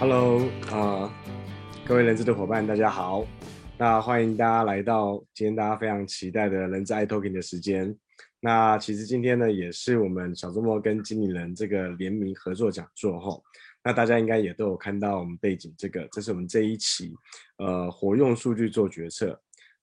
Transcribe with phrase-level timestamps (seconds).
[0.00, 1.12] Hello，啊、
[1.84, 3.26] 各位人资的伙伴，大家好。
[3.76, 7.92] 那欢迎大家来到今天大家非常期待的人资 iTalking 的时间。
[8.38, 13.42] 那其实今天呢，也是我们小周末跟经理人这个联名合作讲座哈。
[13.82, 17.12] 那大家应该也都有看到我们背景这个，这是我们这一期，
[17.56, 19.36] 呃，活用数据做决策。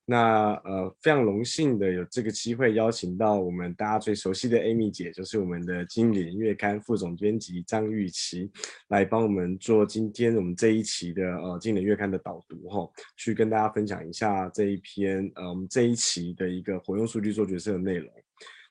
[0.05, 8.51] 那呃，非常荣幸的有这个机会邀请到我们大家最熟悉的 Amy 姐，就是我们的金莲月刊副总编辑张玉琪，
[8.89, 12.87] 来帮我们做今天我们这一期的呃金莲月刊的导读哈，
[13.17, 18.07] 去跟大家分享一下这一篇呃我们这一期的一个活用数据做决策的内容。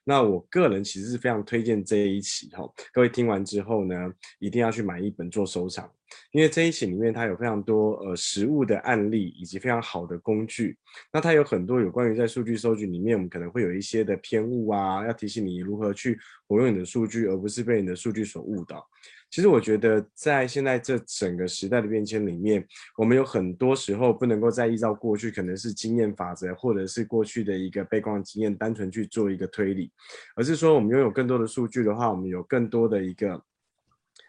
[0.04, 2.62] 那我个人其实是非常推荐这一期哈，
[2.92, 3.94] 各位听完之后呢，
[4.38, 5.90] 一定要去买一本做收藏，
[6.30, 10.76] 因为这一期里面它有非常多呃实物的案例以及非常好的工具。
[11.10, 18.86] 那它有很多有关于在数据收集里面，我们可能会有一些的偏误啊，要提醒你如何去活用你的数据，而不是被你的数据所误导。
[19.34, 22.64] 其实我觉得，在现在这整个时代的变迁里面，
[22.96, 29.90] 我们有很多时候不能够再依照过去可能是经验法则，或者是过去的一个背光经验，单纯去做一个推理，
[30.36, 33.42] 而是说我们拥有更多的数据的话，我们有更多的一个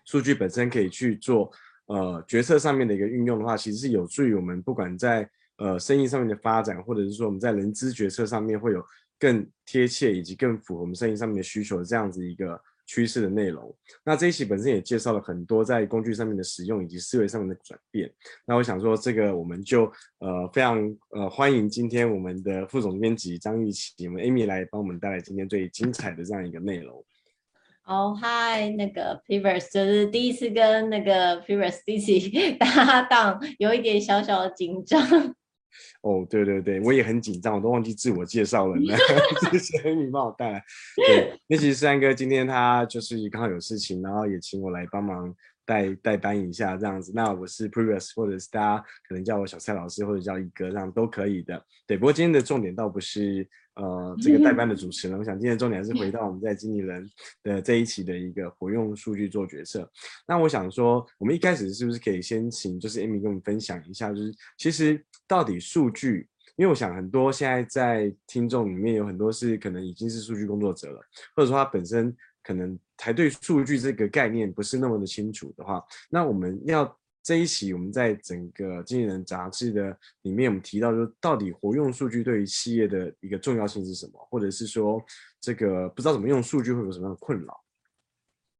[0.05, 1.51] 数据本身可以去做
[1.85, 8.83] 呃决策上面的一个运用的话，其实是有助于我们不管在呃生意上面的发展，或者是说我们在人资决策上面会有
[9.19, 12.59] 更贴切以及更符合我们生意上面的需求这样子一个。
[12.85, 18.11] 趋势的内容，那这一期本身也介绍了很多在工具上面的使用以及思维上面的转变。
[18.45, 20.77] 那我想说，这个我们就呃非常
[21.09, 27.03] 呃欢迎今天我们的副总编辑张玉琪，我们 Amy 来帮我们带来今天最精彩的这样一个内容。
[27.85, 35.35] 哦，嗨，那个 Pivers 就是第一次跟那个 Pivers 一起 搭档，有一点小小的紧张。
[36.01, 38.95] 哦，对对对，我也很紧张，我都忘记自我介绍了呢。
[39.51, 40.63] 谢谢你帮我带来。
[41.07, 45.33] 对，那其实三哥今天他就是刚好有事情，然后也请我来帮忙
[45.65, 47.11] 代代班一下这样子。
[47.15, 51.65] 那我是 Previous，或者是大家可能叫我小蔡老师，或者叫一哥，这样都可以的。
[51.87, 53.47] 对，不过今天的重点倒不是。
[53.75, 57.05] 呃，这个代班的主持人，我想今天重点还是回到我们在经理人
[57.43, 59.85] 的这一期的一个活用数据做决策。
[60.25, 71.01] 那我想说，我们一开始是不是可以先请就是 Amy 跟我们分享一下，就是其实到底数据，因为我想很多现在在听众里面有很多是可能已经是数据工作者了，
[71.35, 72.15] 或者说他本身
[72.45, 76.97] 可能才对数据这个概念不是那么的清楚的话，那我们要。
[77.25, 85.03] 这一期我们在整个经纪人杂志的里面，我们提到说，到底活用数据对于企业的一个重要性是什么，或者是说，
[85.41, 87.64] 这个不知道怎么用数据会有什么样的困扰？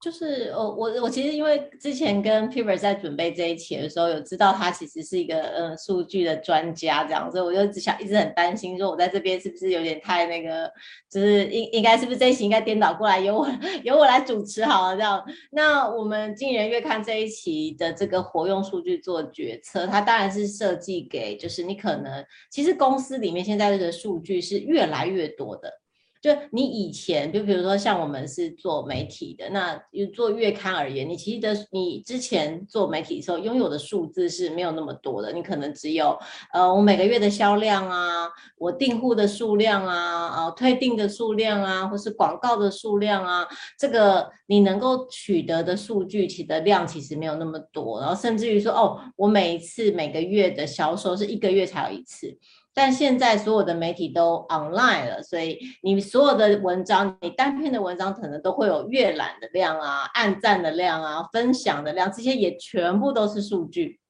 [0.05, 10.71] 就是我我我其实因为之前跟 Piver 在准备这一期的时候，有知道他其实是一个呃数据的专家这样，所以我就只想一直很担心说，我在这边是不是有点太那个，
[11.09, 13.49] 就是应应该是不是这一期应该颠倒过来由我
[13.81, 15.25] 由我来主持好了这样。
[15.51, 25.81] 那我们经理人月刊这一期的这个活用数据做决策，它当然是设计给就是你可能其实公司里面现在这个数据是越来越多的。
[26.25, 29.79] 就你以前，就比如说像我们是做媒体的，那
[30.11, 36.17] 做月刊而言，你其实的你之前做媒体的时候拥有的数字是没有那么多的，你可能只有
[36.51, 38.27] 呃我每个月的销量啊，
[38.57, 43.47] 我订户的数量啊，啊退订的数量啊，或是广告的数量啊，
[43.77, 52.35] 这个你能够取得的数据其的量其实没有那么多，然后甚至于说哦，我每一次每个月的销售是一个月才有一次。
[52.75, 64.01] 但现在所有的媒体都 online 了，所以你所有的文章，你单篇的文章可能都会有阅览的量啊、按赞的量啊、分享的量，这些也全部都是数据。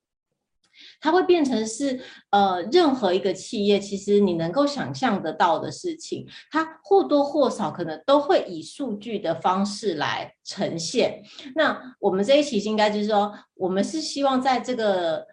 [1.00, 11.22] 它会变成是呃，任何一个企业，其实你能够想象得到的事情，它或多或少可能都会以数据的方式来呈现。
[11.56, 15.28] 那我们这一期应该就是说，我们是希望在这个。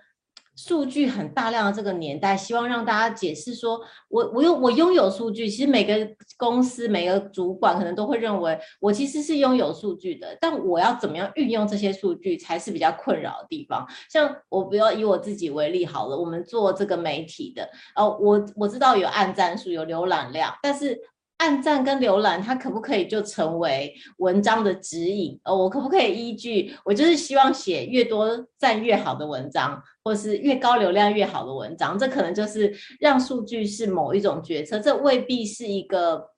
[0.54, 5.48] 数据很大量的这个年代，希望让大家解释说，我我有我拥有数据。
[5.48, 13.86] 其实每个公司每个主管可能都会认为，我其实是拥有数据的，但我要怎么样运用这些数据才是比较困扰的地方。
[14.10, 21.00] 像我不要以我自己为例好了，我们做这个媒体的，哦，我我知道有按赞数，有浏览量，但是。
[21.42, 25.36] 按赞跟浏览，它可不可以就成为文章的指引？
[25.42, 26.72] 呃，我可不可以依据？
[26.84, 31.98] 我就是希望写越多赞越好的文章，或是越高流量越好的文章。
[31.98, 36.28] 这可能就是让数据是某一种决策，这未必是一个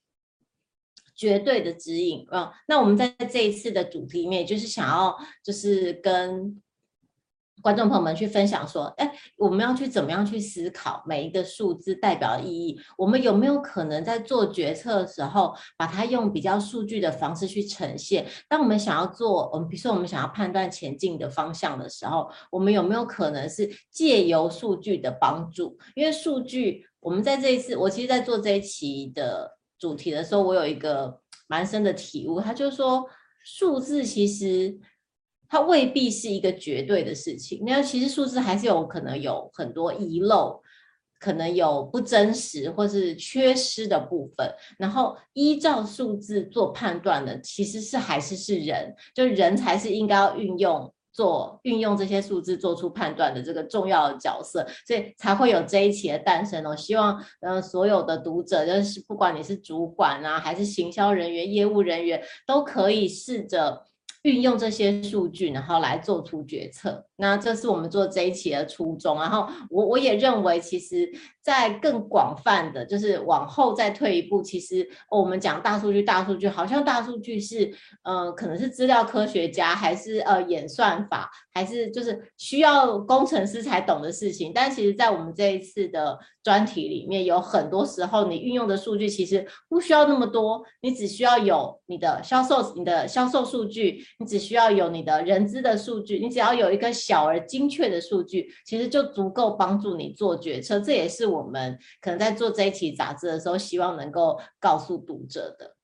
[1.15, 2.53] 绝对的指引啊。
[2.67, 5.15] 那我们在这一次的主题里面，就是想要
[5.45, 6.62] 就是跟
[7.64, 12.78] 观众朋友们去分享说，哎，我们要去怎么样去思考每一个数字代表的意义？
[12.99, 18.26] 我们有没有可能在做决策的时候，把它用比较数据的方式去呈现？
[18.50, 25.78] 当我们想要做，我们比如说我们想要判断前进的方向的时候，我们有没有可能是借由数据的帮助？
[25.94, 33.08] 因为数据，我们在这一次，我其实在做这一期的主题的时候，我有一个蛮深的体悟，他就是说，
[33.43, 34.78] 数字其实。
[35.55, 40.61] 它未必是一个绝对的事情，那其实数字还是有可能有很多遗漏，
[41.21, 44.53] 可能有不真实或是缺失的部分。
[44.81, 56.75] 然后依照数字做判断的，其实是还是是人，就人才是应该要运用做运用这些数字做出判断的这个重要的角色，所以才会有这一期的诞生哦。
[56.75, 63.85] 希望呃所有的读者，就是不管你是主管啊，还是行销人员、业务人员，都可以试着。
[64.25, 67.06] 运用这些数据，然后来做出决策。
[67.17, 69.17] 那这是我们做这一期的初衷。
[69.19, 71.11] 然后我我也认为，其实。
[71.44, 77.70] 在更广泛的，就是往后再退一步，其实、我们讲大数据，大数据好像大数据是，
[78.02, 84.52] 呃，可能是资料科学家，还是呃演算法，还是就是需要工程师才懂的事情。
[84.55, 100.81] 但其实，在我们这一次的专题里面，有很多时候你运用的数据其实不需要那么多，你只需要有你的销售，你的销售数据，你只需要有你的人资的数据，你只要有一个小而精确的数据，其实就足够帮助你做决策。
[100.81, 101.34] 这也是。
[101.35, 105.77] 我们可能在做这一期杂志的时候，希望能够告诉读者的。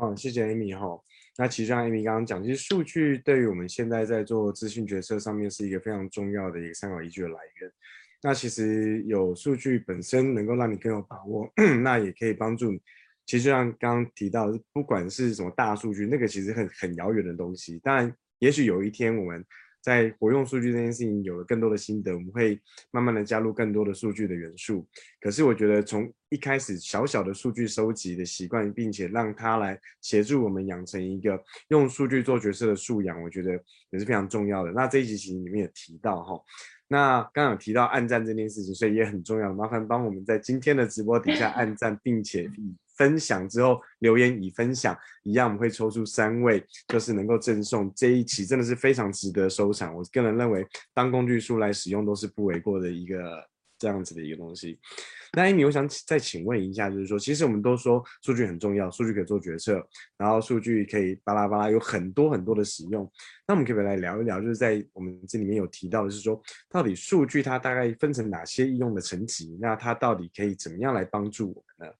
[0.00, 1.02] 嗯，谢谢 Amy 哈。
[1.36, 7.70] 那其实像 Amy 刚刚讲，其实数据对于我们现在在做资讯决策上面是一个非常重要的一个参考依据的来源。
[8.22, 11.50] 那其实有数据本身能够让你更有把握，
[11.82, 12.80] 那也可以帮助你。
[13.26, 17.78] 其实像刚刚提到，不管是什么大数据，那个其实很很遥远的东西。
[17.78, 19.44] 当然，也许有一天我们。
[19.80, 22.60] 在活用数据这件事情有了更多的心得，我们会
[22.90, 24.86] 慢慢的加入更多的数据的元素。
[25.20, 33.52] 可是我觉得从一开始小小的数据收集的习惯，并且让它来协助我们养成一个用数据做决策的素养，我觉得
[33.90, 34.70] 也是非常重要的。
[34.72, 36.40] 那这一集其实里面也提到哈，
[36.88, 39.52] 那刚刚有提到暗赞这件事情，所以也很重要。
[39.52, 42.74] 麻烦帮我们在今天的直播底下暗赞，并且以。
[43.00, 49.94] 分享之后留言已分享一样，我们会抽出三位，就是能够赠送这一期，真的是非常值得收藏。
[49.96, 53.42] 我个人认为，当工具书来使用都是不为过的一个
[53.78, 54.78] 这样子的一个东西。
[55.32, 59.82] 那 Amy，我想再请问一下，就是说，其实我们都说数据很重要，数据可以做决策，
[60.18, 63.10] 然后数据可以巴拉巴拉有很多很多的使用。
[63.48, 66.38] 那我们可不可以来聊一聊，就是在我们这里面有提到的是说，
[66.68, 69.56] 到底数据它大概分成哪些应用的层级？
[69.58, 71.94] 那它到底可以怎么样来帮助我们呢？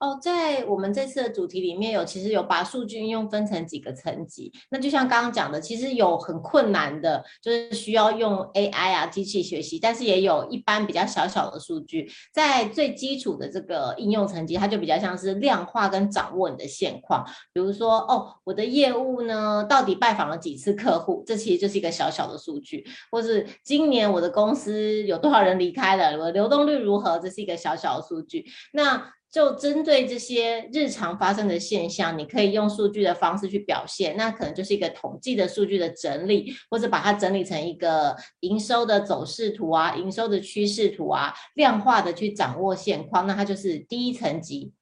[0.00, 4.50] 哦，在我们这次的主题里面有，其实有把数据应用分成几个层级。
[4.70, 12.10] 那就像刚刚讲的，其实有很困难的，就是需要用 AI 啊、机器学习，但是也有一般比较小小的数据。
[12.32, 17.22] 在最基础的这个应用层级，它就比较像是量化跟掌握你的现况。
[17.52, 21.22] 比如说，哦，我的业务呢，到底拜访了几次客户？
[21.26, 22.86] 这其实就是一个小小的数据。
[23.10, 26.18] 或是今年我的公司有多少人离开了？
[26.18, 27.18] 我的流动率如何？
[27.18, 28.46] 这是一个小小的数据。
[28.72, 44.72] 那就针对这些日常发生的现象，你可以用数据的方式去表现，那可能就是一个统计的数据的整理，或者把它整理成一个营收的走势图啊、营收的趋势图啊，量化的去掌握现况，那它就是第一层级。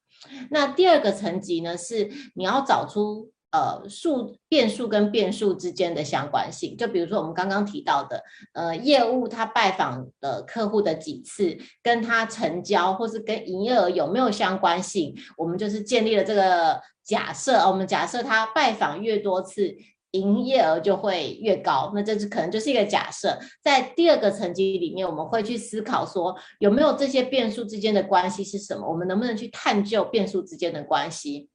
[0.49, 3.31] 那第二个层级呢，是你要找出。
[3.51, 17.57] 呃，数变数跟变数之间的相关性，就比如说我们刚刚提到的，呃，业务他拜访的客户的几次，跟他成交或是跟营业额有没有相关性，我们就是建立了这个假设。
[17.67, 19.75] 我们假设他拜访越多次，
[20.11, 21.91] 营业额就会越高。
[21.95, 23.39] 那这是可能就是一个假设。
[23.63, 28.87] 在第二个层级里面，我们会去思考说，有没有这些变数之间的关系是什么？
[28.87, 31.49] 我们能不能去探究变数之间的关系？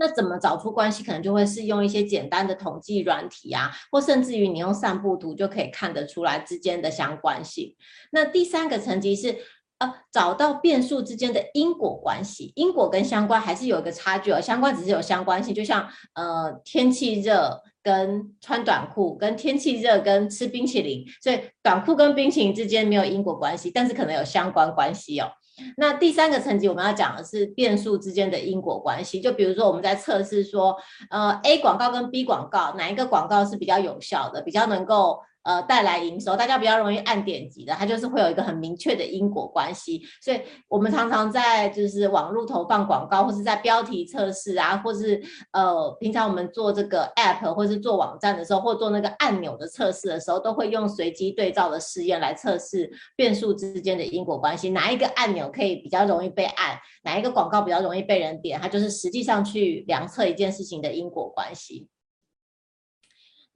[0.00, 1.04] 那怎么找出关系？
[1.04, 7.76] 可能就会是用一些简单的统计软体啊，或甚至于你用散布图就可以看得出来之间的相关性。
[8.10, 9.36] 那第三个层级是
[9.78, 12.52] 呃，找到变数之间的因果关系。
[12.56, 25.30] 因果跟相关还是有一个差距哦，相关只是有相关性，就像呃天气热跟穿短裤，跟天气热跟吃冰淇淋，所以短裤跟冰淇淋之间没有因果关系，但是可能有相关关系哦。
[25.76, 29.20] 那第三个层级，我们要讲的是变数之间的因果关系。
[29.20, 30.76] 就比如说，我们在测试说，
[31.10, 40.02] 呃，A 广告跟 B 广告哪一个广告是比较有效的，比较能够呃，带来营收，大家比较容易按点击的，它就是会有一个很明确的因果关系。
[40.20, 54.68] 所以我们常常在就是网络投放广告，或是在标题测试啊，或是呃，平常我们做这个 app 或是做网站的时候，或做那个按钮的测试的时候，都会用随机对照的试验来测试变数之间的因果关系。
[54.70, 61.88] 哪一个按钮可以比较容易被按，哪一个广告比较容易被人点，它就是实际上去量测一件事情的因果关系。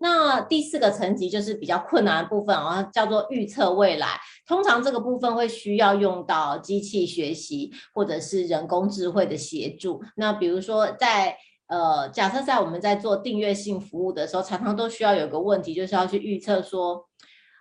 [0.04, 4.20] 那第四个层级就是比较困难的部分啊，叫做预测未来。
[4.46, 10.02] 通常这个部分会需要用到机器学习或者是人工智慧的协助。
[10.16, 11.34] 那比如说在
[11.68, 17.08] 呃，假设在我们在做订阅性服务的时候，常常都需要有个问题，就是要去预测说，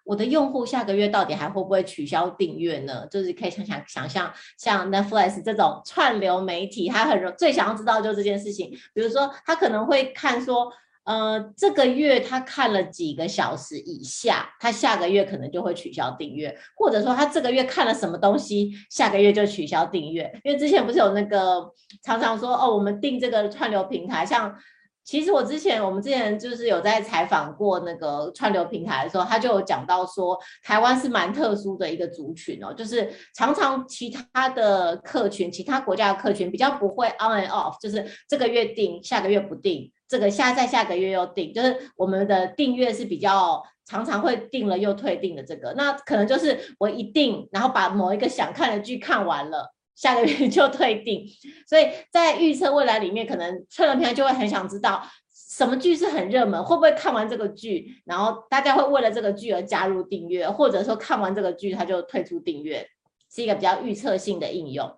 [0.03, 3.07] 我的用户下个月到底还会不会取消订阅呢？
[3.09, 8.69] 就是可以想想想象，像 Netflix 这种串流媒体，他很容最想要知道就这件事情。
[8.93, 10.69] 比如说，他可能会看说。
[11.05, 20.31] 呃，这个月他看了几个小时以下，他下个月可能就会取消订阅，或者说他这个月看了什么东西，下个月就取消订阅。
[20.45, 21.69] 因为之前不是有那个
[22.03, 24.55] 常常说哦，我们订这个串流平台，像
[25.03, 39.91] 其实我之前我们之前就是有在采访过那个串流平台的时候，他就有讲到说，台湾是蛮特殊的一个族群哦，就是常常其他的客群，其他国家的客群比较不会 on and off，就是这个月订，下个月不订。
[40.13, 51.25] 这个下在下个月又订，就是我们的订阅是比较常常会订了又退订的这个，那可能就是我一订，然后把某一个想看的剧看完了，下个月就退订。
[51.67, 55.03] 所以在预测未来里面，可能串流平就会很想知道
[55.33, 62.87] 什么剧是很热门，会不会看完这个剧，然后大家会为了这个剧而加入订阅，或者说看完这个剧他就退出订阅，
[63.33, 64.95] 是一个比较预测性的应用。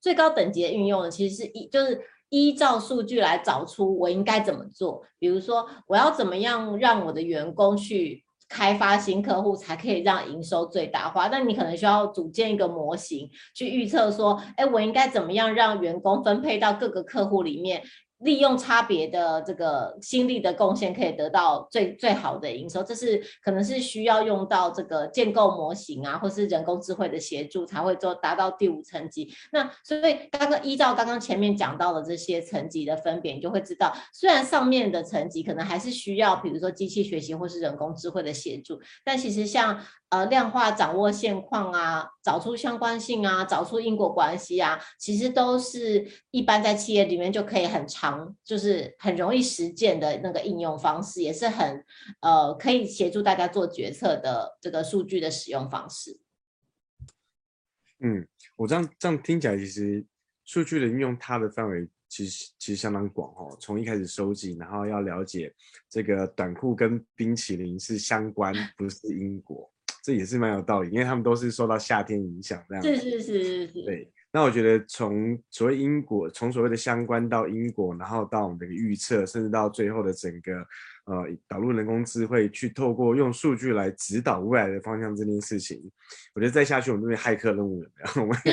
[0.00, 2.00] 最高等级的运用呢，其实是一就是。
[2.30, 11.28] 依照数据来找出我应该怎么做，比如说我要怎么样让我的员工去开发新客户，才可以让营收最大化。
[11.28, 17.82] 那你可能需要组建一个模型去预测说，哎，我应该怎么样让员工分配到各个客户里面。
[18.20, 29.32] 利用差别的这个心力的贡献，可以得到最最好的营收，这是可能是需要用到这个建构模型啊，或是人工智慧的协助，才会做达到第五层级。
[29.52, 39.80] 那所以刚刚依照刚刚前面讲到的这些层级的分别，你就会知道，虽然上面的层级可能还是需要，比如说机器学习或是人工智慧的协助，但其实像。
[40.10, 51.84] 呃，量化掌握现况啊，找出相关性啊，找出因果关系啊，其实都是一般在企业里面就可以很常常，就是很容易实践的那个应用方式，也是很
[52.20, 56.20] 呃可以协助大家做决策的这个数据的使用方式。
[58.00, 60.04] 嗯，我这样这样听起来，其实
[60.44, 61.88] 数据的应用它的范围。
[62.10, 65.54] 其实其实相当广哦，从一开始收集，然后要了解
[65.90, 69.70] 这个短裤跟冰淇淋是相关，不是因果，
[70.02, 72.82] 这也是蛮有道理，因为他们都是受到夏天影响这样。
[72.82, 73.82] 是是是是是。
[73.82, 80.52] 对，那我觉得从所谓因果，从所谓的相关到因果，然后到我们的预测，甚至到最后的整个
[81.06, 85.80] 呃导入人工智慧，去透过用数据来指导未来的方向这件事情，
[86.34, 87.88] 我觉得再下去我们就会骇客任务了。
[88.16, 88.50] 我们觉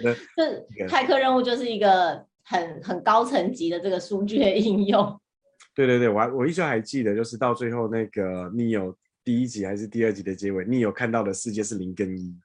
[0.00, 2.26] 得 这骇客任务就是一个。
[2.46, 5.18] 很很高层级的这个数据的应用，
[5.74, 12.36] 对对对，我还我依旧还记得，就是到最后那个 Neo 第一集还是第二集的结尾，Neo 看到的世界是零跟一，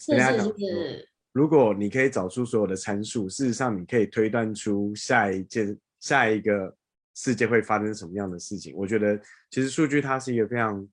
[0.00, 1.08] 是是是。
[1.32, 6.76] 如果你可以找出所有的参数，事实上你可以推断出下一件下一个
[7.14, 8.74] 世界会发生什么样的事情。
[8.76, 9.18] 我觉得
[9.50, 10.86] 其实数据它是一个非常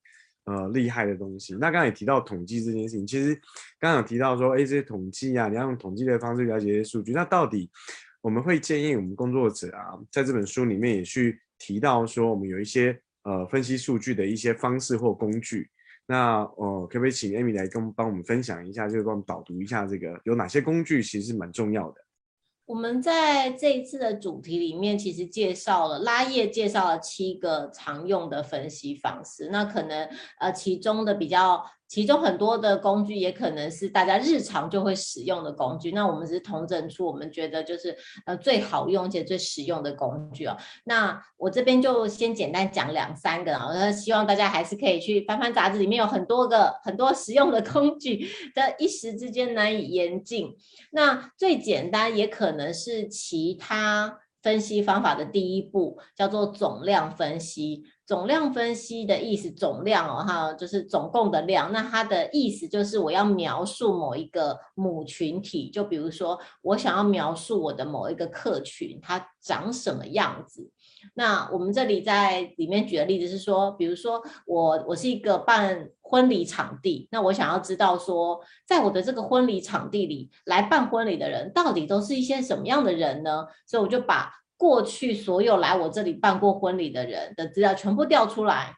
[0.45, 1.53] 呃厉害的东西。
[1.55, 3.35] 那刚才也提到统计这件事情，其实
[3.79, 7.69] 刚刚有提到说，哎，这些统计啊，你要用统计的方式了解这些数据，那到底？
[8.21, 15.69] 我们会建议我们工作者啊，在这本书里面也去提到说，我们有一些呃分析数据的一些方式或工具。
[16.09, 22.01] 那哦，可不可以请 Amy 来跟帮我们分享一下，就是帮我们导读一下这个有哪些工具，其实是蛮重要的。
[22.65, 29.49] 我们在这一次的主题里面，其实介绍了拉页介绍了七个常用的分析方式。
[29.51, 31.63] 那可能呃其中的比较。
[31.89, 40.55] 其中很多的工具也可能是大家日常就会使用的工具，那我们只是统整出我们觉得就是呃最好用且最实用的工具哦。
[40.83, 50.55] 那我这边就先简单讲两三个啊，那希望大家还是可以去翻翻杂志，里面有很多个很多实用的工具，但一时之间难以言尽。
[50.91, 57.83] 那最简单也可能是其他分析方法的第一步，叫做总量分析。
[58.05, 61.71] 总量分析的意思，总量哦，哈，就是总共的量。
[61.71, 70.71] 那它的意思就是我要描述某一个母群体，就比如说我想要描述我的某一个客群，它长什么样子。
[71.13, 83.45] 那我们这里在里面举的例子是说，比如说我我是一个办婚礼场地，那我想要知道说，在我的这个婚礼场地里来办婚礼的人，到底都是一些什么样的人呢？
[83.65, 88.75] 所以我就把过去所有来我这里办过婚礼的人的资料全部调出来，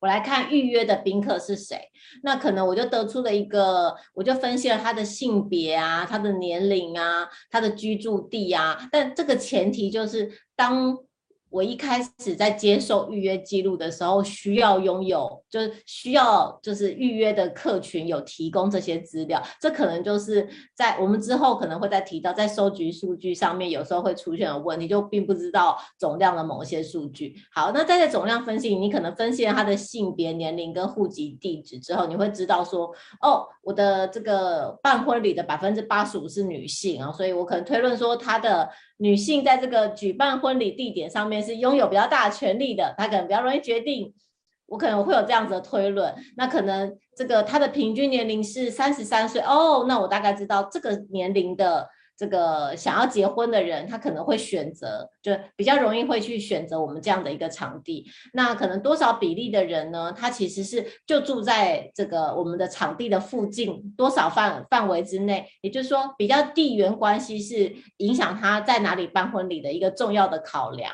[0.00, 1.78] 我来看预约的宾客是谁。
[2.22, 8.88] 那可能我就得出了一个，我就分析了他的性别啊，他的年龄啊，他的居住地啊。
[8.92, 10.96] 但这个前提就是当。
[11.50, 27.34] 我一开始在接受预约记录的时候，需要拥有，就是需要就是预约的客群有提供这些资料，这可能就是在我们之后可能会再提到，在收集数据上面有时候会出现的问题，就并不知道总量的某些数据。
[27.52, 38.68] 好，那在这总量分析，你可能分析了他的性别、年龄跟户籍地址之后，你会知道说，哦，我的这个办婚礼的百分之八十五是女性啊，所以我可能推论说他的。
[39.00, 44.14] 女性在这个举办婚礼地点上面是拥有比较大的权力的，他可能比较容易决定。
[44.66, 51.88] 我可能会有这样子的推论，那可能这个他的平均年龄是三十三岁哦，那我大概知道这个年龄的。
[52.18, 58.04] 这个想要结婚的人，他可能会选择，就比较容易会去选择我们这样的一个场地。
[58.32, 60.12] 那可能多少比例的人呢？
[60.12, 70.92] 他其实是就住在这个我们的场地的附近，多少范范围之内，也就是说，比较地缘关系是影响他在哪里办婚礼的一个重要的考量。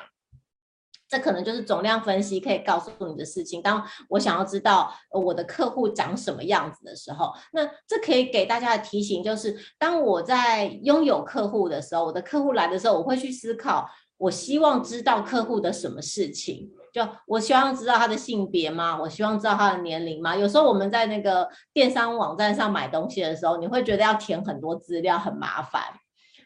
[1.14, 3.62] 这可能就是总量分析可以告诉你的事情。
[3.62, 16.68] 当我想要知道我的客户长什么样子的时候，那这可以给大家的提醒就是，当我在拥有客户的时候，我的客户来的时候，我会去思考，我希望知道客户的什么事情？
[16.92, 19.00] 就我希望知道他的性别吗？
[19.00, 20.36] 我希望知道他的年龄吗？
[20.36, 25.82] 有时候我们在那个电商网站上买东西的时候，你会觉得要填很多资料，很麻烦。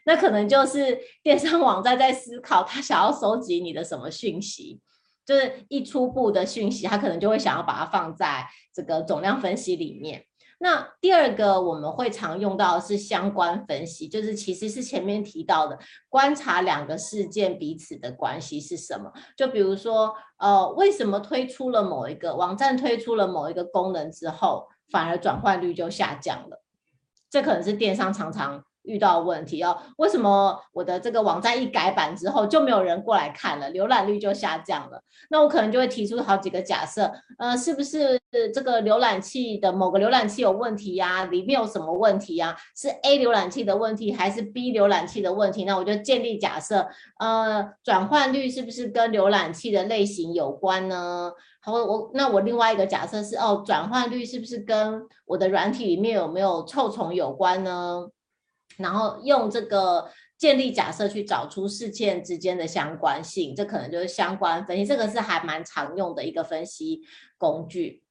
[0.05, 4.79] 那可能就是电商网站在思考，他想要收集你的什么讯息，
[5.25, 10.25] 就是一初步的讯息，他可能就会想要把它放在这个总量分析里面。
[10.61, 15.79] 那第二个我们会常用到的是相关分析，就是其实是前面提到的
[16.09, 19.09] 观察两个事件彼此的关系是什么。
[19.37, 26.61] 就比如说，呃，为什么推出了某一个网站推出了某一个功能之后，反而转换率就下降了？
[27.29, 28.65] 这可能是电商常常。
[28.83, 35.01] 遇到问题哦，为什么我的这个网站一改版之后就没有人过来看了，浏览率就下降了？
[35.29, 38.19] 那我可能就会提出好几个假设，呃，是不是
[38.53, 41.25] 这个浏览器的某个浏览器有问题呀？
[41.25, 42.55] 里面有什么问题呀？
[42.75, 45.65] 是 A 浏览器的问题还是 B 浏览器的问题？
[45.65, 46.87] 那我就建立假设，
[47.19, 51.31] 呃，转换率是不是跟浏览器的类型有关呢？
[51.61, 58.07] 好，我那我另外一个假设是，哦，转换率是不是跟我的软体里面有没有臭虫有关呢？
[58.79, 67.01] 然后用这个建立假设去找出事件之间的相关性，这可能就是相关分析，这个是还蛮常用的一个分析
[67.37, 68.01] 工具。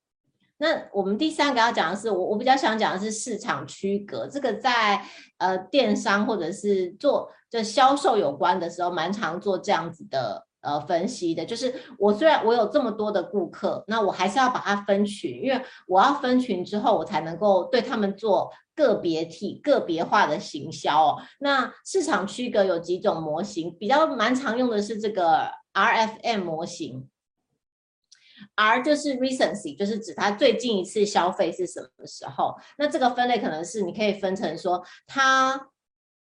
[0.59, 5.05] 那我们第三个要讲的是，我我比较想讲的是市场区隔，这个在
[5.39, 10.48] 呃电商或者是做就销售有关的时候，蛮常做这样子的。
[10.61, 21.23] 呃，分析的就是我虽然我有这么多的顾客，那我还是要把它分群，因为我要分群之后，我才能够对他们做个别体、个别化的行销哦。
[21.39, 27.09] 那市场区隔有几种模型，比较蛮常用的是这个 RFM 模型
[28.57, 32.57] ，R 就是 recency，就是指他最近一次消费是什么时候。
[32.79, 35.69] 那这个分类可能是你可以分成说，他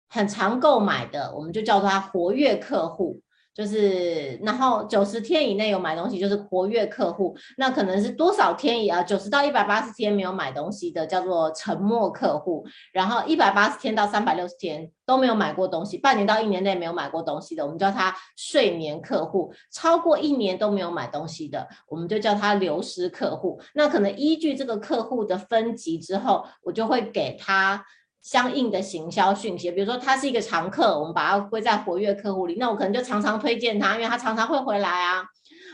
[0.08, 3.20] 很常购买的，我们就叫做他活跃客户。
[3.52, 9.02] 就是，然后九十天以内有买东西就是活跃客户，那可能是多少天以啊？
[9.02, 23.60] 九十到一百八十天没有买东西的叫做沉默客户，然后一百八十天到三百六十天都没有买过东西，半年到一年内没有买过东西的，我们叫他睡眠客户；超过一年都没有买东西的，我们就叫他流失客户。
[23.74, 27.84] 那可能依据这个客户的分级之后，我就会给他。
[28.22, 35.24] 相应的行销讯息，比如说他是一个常客，我们把它归在活跃客户里，那我可能就常常推荐他，因为他常常会回来啊。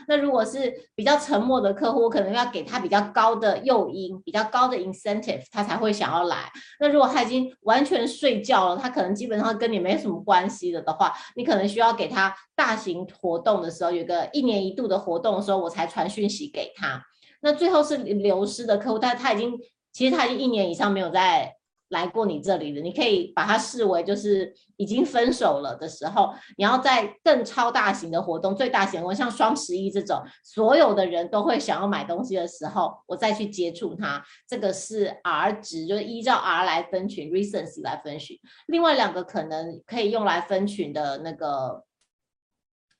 [0.09, 6.49] 那如果是比较沉默的客户，我可能要给他比较高的诱因，比较高的 incentive，他才会想要来。
[6.79, 17.03] 那如果他已经完全睡觉了，他可能基本上跟你没什么关系了的话，你可能需要给他大型活动的时候，有个一年一度的活动的时候，我才传讯息给他。
[17.41, 19.59] 那最后是流失的客户，但他已经
[19.91, 21.56] 其实他已经一年以上没有在。
[21.89, 38.37] 来过你这里的，你可以把它视为就是已经分手了的时候，你要在更超大型的活动、最大型的活动，像双十一这种，所有的人都会想要买东西的时候，我再去接触它，这个是 R 值，就是依照 R 来分群，recency 来分群。
[38.67, 41.86] 另外两个可能可以用来分群的那个。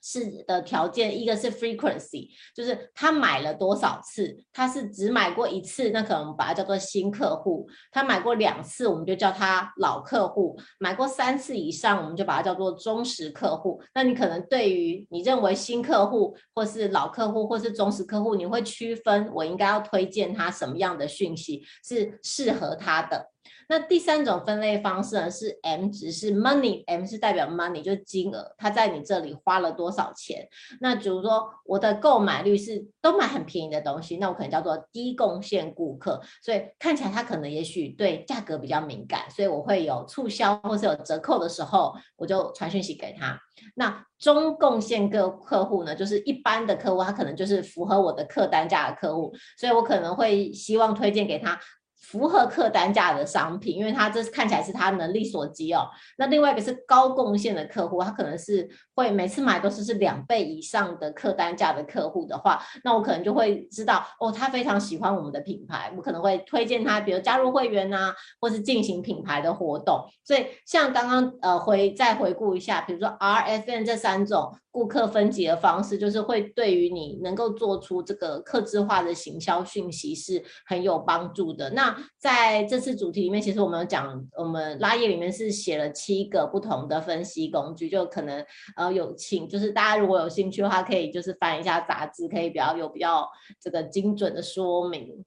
[0.02, 13.82] 是的条件，一个是 frequency，就是他买了多少次，他是只买过一次，那可能把它叫做新客户；他买过两次，我们就叫他老客户；买过三次以上，我们就把它叫做忠实客户。
[13.94, 23.32] 那你可能对于你认为新客户，或是老客户，或是忠实客户，你会区分我应该要推荐他什么样的讯息是适合他的。
[23.70, 30.48] 那第三种分类方式呢，是 M 值，是 money，M 是代表 money，就是金额，他在你这里花了多少钱。
[30.80, 43.38] 那比如说我的购买率是都买很便宜的东西，那我可能叫做低贡献顾客，所以看起来他可能也许对价格比较敏感，所以我会有促销或是有折扣的时候，我就传讯息给他。
[43.76, 51.60] 那中贡献个客户呢，就是一般的客户，他可能就是符合我的客单价的客户，所以我可能会希望推荐给他。
[52.00, 55.88] 符合客单价的商品，因为他这看起来是他能力所及哦。
[56.18, 70.06] 那另外一个是高贡献的客户，他可能是会每次买都是是两倍以上的客单价的客户的话，那我可能就会知道哦，他非常喜欢我们的品牌，我可能会推荐他，比如加入会员啊，或是进行品牌的活动。
[70.24, 74.56] 所以像刚刚呃回再回顾一下，比如说 R、F、N 这三种。
[74.78, 81.68] 顾客分级的方式，就是会对于你能够做出这个客制化的行销讯息是很有帮助的。
[81.72, 93.28] 那在这次主题里面，其实我们有讲，我们拉页里面是写了七个不同的分析工具，就可能呃有请，就是大家如果有兴趣的话，可以就是翻一下杂志，可以比较有比较
[93.60, 95.26] 这个精准的说明。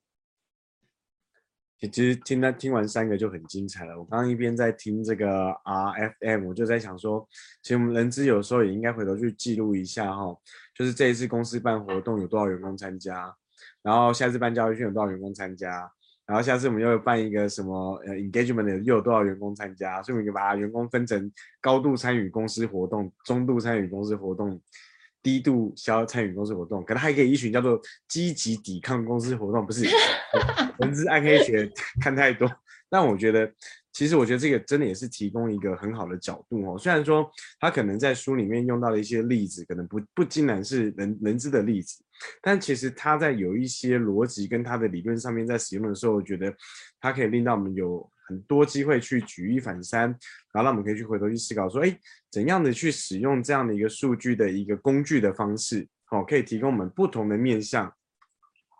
[1.88, 3.98] 其实听他听完三个就很精彩了。
[3.98, 7.26] 我刚刚一边在听这个 RFM，我就在想说，
[7.62, 10.36] 其实我们人资有时候也应该回头去记录一下哈，
[10.74, 13.34] 就是这一次公司办活动有多少员工参加，
[13.82, 15.90] 然后下次办教育训有多少员工参加，
[16.26, 24.60] 然后下次我们又办一个什么呃 engagement 的又有多少员工参加，所以我们就把员工分成高度参与公司活动、中度参与公司活动。
[25.22, 29.84] 低度消参与公司活动，可能还可以一群叫做积极抵抗公司活动，不是？
[30.78, 32.50] 人资暗黑学看太多，
[32.88, 33.52] 但我觉得，
[33.92, 36.78] 其实我觉得这个真的也是提供一个很好的角度哦。
[36.78, 42.02] 虽然说他可能在书里面用到的一些例子，可能不不尽然是人人知的例子，
[42.42, 46.54] 但其实他在有一些逻辑跟他的理论上面在使用的时候，我觉得
[47.00, 48.10] 他可以令到我们有。
[48.30, 50.02] 很多机会去举一反三，
[50.52, 51.98] 然后让我们可以去回头去思考说，哎，
[52.30, 57.92] 怎样的去使用这样的一个数据的一个工具的方式，哦，可以提供我们不同的面向，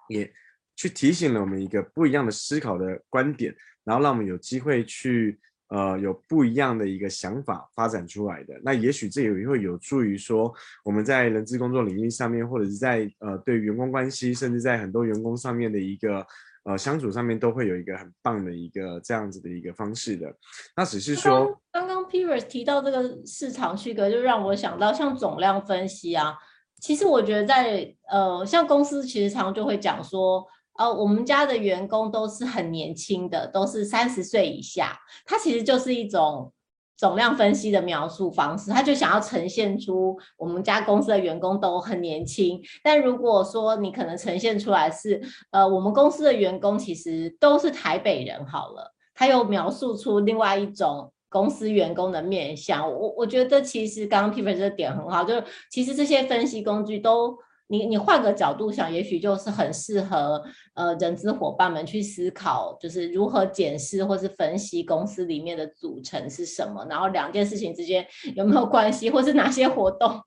[0.08, 0.32] 也
[0.76, 3.52] 去提醒了我们一个不一样的思考的观点，
[3.84, 5.38] 然后让我们有机会去
[5.68, 8.60] 呃有不一样的一个想法发展出来的。
[8.62, 10.52] 那也许这也会有助于说
[10.84, 16.26] 我们在人资工作领域上面，或者是在呃对员工关系，甚至在很多员工上面的一个。
[16.62, 20.30] 呃，相处上面都会有一个很棒的一个这样子的一个方式的。
[20.76, 26.34] 那只是说，刚刚 Piers 提到这个市场区隔，就让我想到像总量分析啊。
[26.78, 30.46] 其实我觉得在呃，像公司其实常常就会讲说，
[30.78, 36.52] 呃，我们家的员工都是很年轻的，都是三十岁以下，它其实就是一种。
[36.96, 42.60] 总量分析的描述方式，他就想要呈现出我们家公司的员工都很年轻。
[42.84, 45.18] 但如果说你可能呈现出来是，
[45.50, 52.86] 呃，我们公司的员工其实都是台北人好了，他又描述出另外一种公司员工的面向。
[52.86, 57.34] 我我觉得其实刚刚 Piper 这点很好，就是其实这些分析工具都。
[57.70, 68.04] 你你换个角度想，也许就是很适合呃人资伙伴们去思考，就是如何检视或是分析公司里面的组成是什么，然后两件事情之间
[68.34, 70.20] 有没有关系，或是哪些活动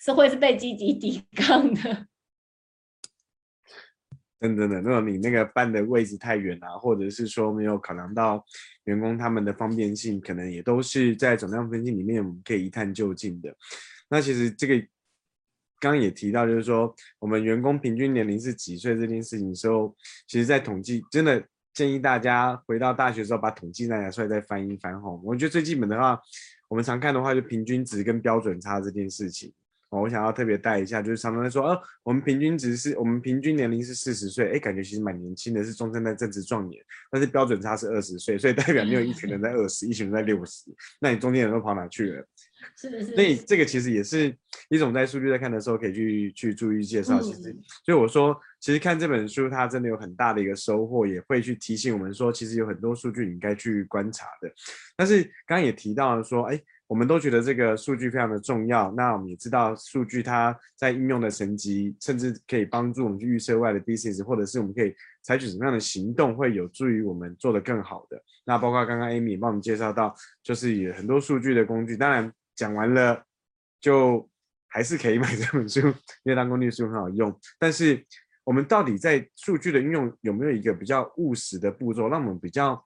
[0.00, 2.06] 是会是被积极抵抗的。
[4.40, 8.42] 等等等，如果你那个办的位置太远啊，或者是说没有考量到
[8.84, 13.54] 员工他们的方便性，可能也都是在总量分析里面我们可以一探究竟的。
[14.08, 14.82] 那其实这个。
[15.80, 19.94] 刚刚也提到，就是说我们员工平均年龄是几岁这件事情的时候，
[20.26, 21.42] 其实，在统计真的
[21.74, 25.10] 建议大家回到大学的时候把统计拿出来再翻一翻哈。
[25.22, 26.18] 我觉得最基本的话，
[26.68, 29.52] 我们常看的话就平均值跟标准差这件事情。
[29.88, 40.64] 我想要特别带一下，就是常常在说，哦，我们平均值是我们平均年龄是四十岁，哎，感觉其实蛮年轻的，是中生代正值壮年，但是标准差是二十岁，所以代表你有一群人在二十，一群人在六十，
[41.00, 42.26] 那你中间人都跑哪去了？
[42.74, 43.14] 是的，是的。
[43.14, 44.34] 所以这个其实也是
[44.68, 47.20] 一种在数据在看的时候可以去去注意介绍。
[47.20, 54.50] 其实，所以我说，其实看这本书，它真的有很大的一个收获，也会去提醒我们说，其实有很多数据你应该去观察的。
[54.96, 58.92] 但是刚刚也提到了说，哎，我们都觉得这个数据非常的重要。
[58.92, 68.22] 那我们也知道，数据它在应用的层级，甚至可以帮助我们去预测未来的 business，或者是我们可以采取什么样的行动，会有助于我们做得更好的。
[68.44, 71.96] 那包括刚刚 Amy 也帮我们介绍到，就是有很多数据的工具。
[71.96, 73.22] 当然讲完了，
[73.80, 74.28] 就
[74.66, 77.38] 还是可以买这本书，因为当工具书很好用。
[77.58, 78.04] 但是
[78.42, 82.82] 我们到底在数据的运用有没有一个比较务实的步骤，让我们比较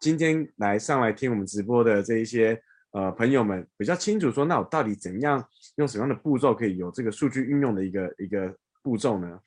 [0.00, 2.60] 今天来上来听我们直播的这一些
[2.92, 5.44] 呃朋友们比较清楚说，那我到底怎样
[5.76, 9.40] 用什么样的步骤可以有这个数据运用的一个一个步骤呢？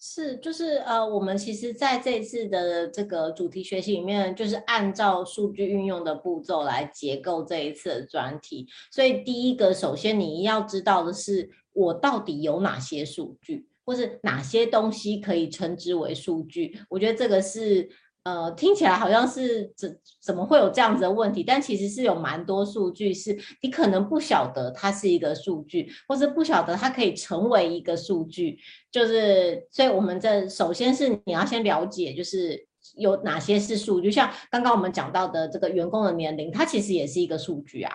[0.00, 8.66] 是，就是呃，我们其实在这次的这个主题学习里面，就是按照数据运用的步骤来结构这一次的专题。
[8.90, 13.66] 所以第一个，首先你要知道的是，我到底有哪些数据。
[13.82, 16.78] 或是哪些东西可以称之为数据？
[16.88, 17.88] 我觉得这个是
[18.24, 21.42] 呃，听起来好像是怎怎么会有这样子的问题？
[21.42, 28.58] 但其实是有蛮多数据是你可能不晓得它是一个数据，或是不晓得它可以成为一个数据。
[28.90, 34.10] 就是，所以我们这首先是你要先了解，就是有哪些是数据。
[34.10, 37.92] 像刚刚我们讲到的这个员工的年龄，它其实也是一个数据啊。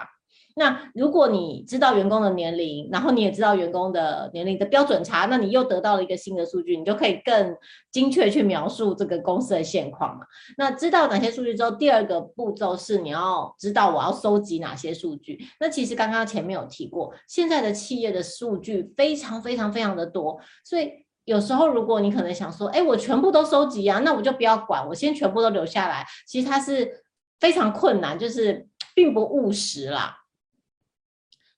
[0.57, 7.57] 那如果你知道员工的年龄，然后你也知道员工的年龄的标准差，那你又得到了一个新的数据，你就可以更
[7.91, 10.25] 精确去描述这个公司的现况嘛。
[10.57, 15.37] 那知道哪些数据之后，第二个步骤是你要知道我要收集哪些数据。
[15.59, 20.89] 那其实刚刚前面有提过，现在的企业的数据非常非常非常的多，所以
[21.25, 26.05] 有时候如果你可能想说，哎，我全部都收集啊，那我就不要管，我先全部都留下来。
[26.25, 27.03] 其实它是
[27.41, 30.15] 非常困难，就是并不务实啦。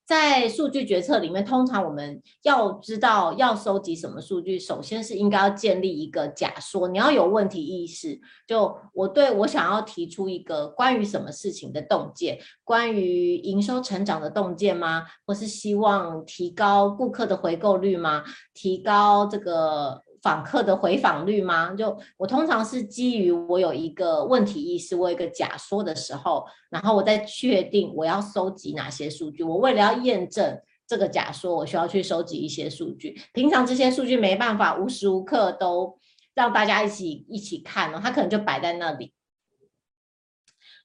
[0.08, 8.17] 在数据决策里面，通常我们要知道要收集什么数据，首先是应该要建立一个假说，你要有问题意识。
[8.48, 15.04] 就我对我想要提出一个关于什么事情的洞见，关于营收成长的洞见吗？
[15.26, 18.24] 或是希望提高顾客的回购率吗？
[18.54, 20.07] 提高这个。
[20.21, 21.73] 访客的回访率吗？
[21.73, 29.43] 就我通常是基于我有一个问题意识，我有一个假说的时候，然后我再确定我要收集哪些数据。
[29.43, 33.19] 我为了要验证这个假说，我需要去收集一些数据。
[33.34, 35.97] 平常这些数据没办法无时无刻都
[36.34, 39.12] 让大家一起一起看哦，它可能就摆在那里。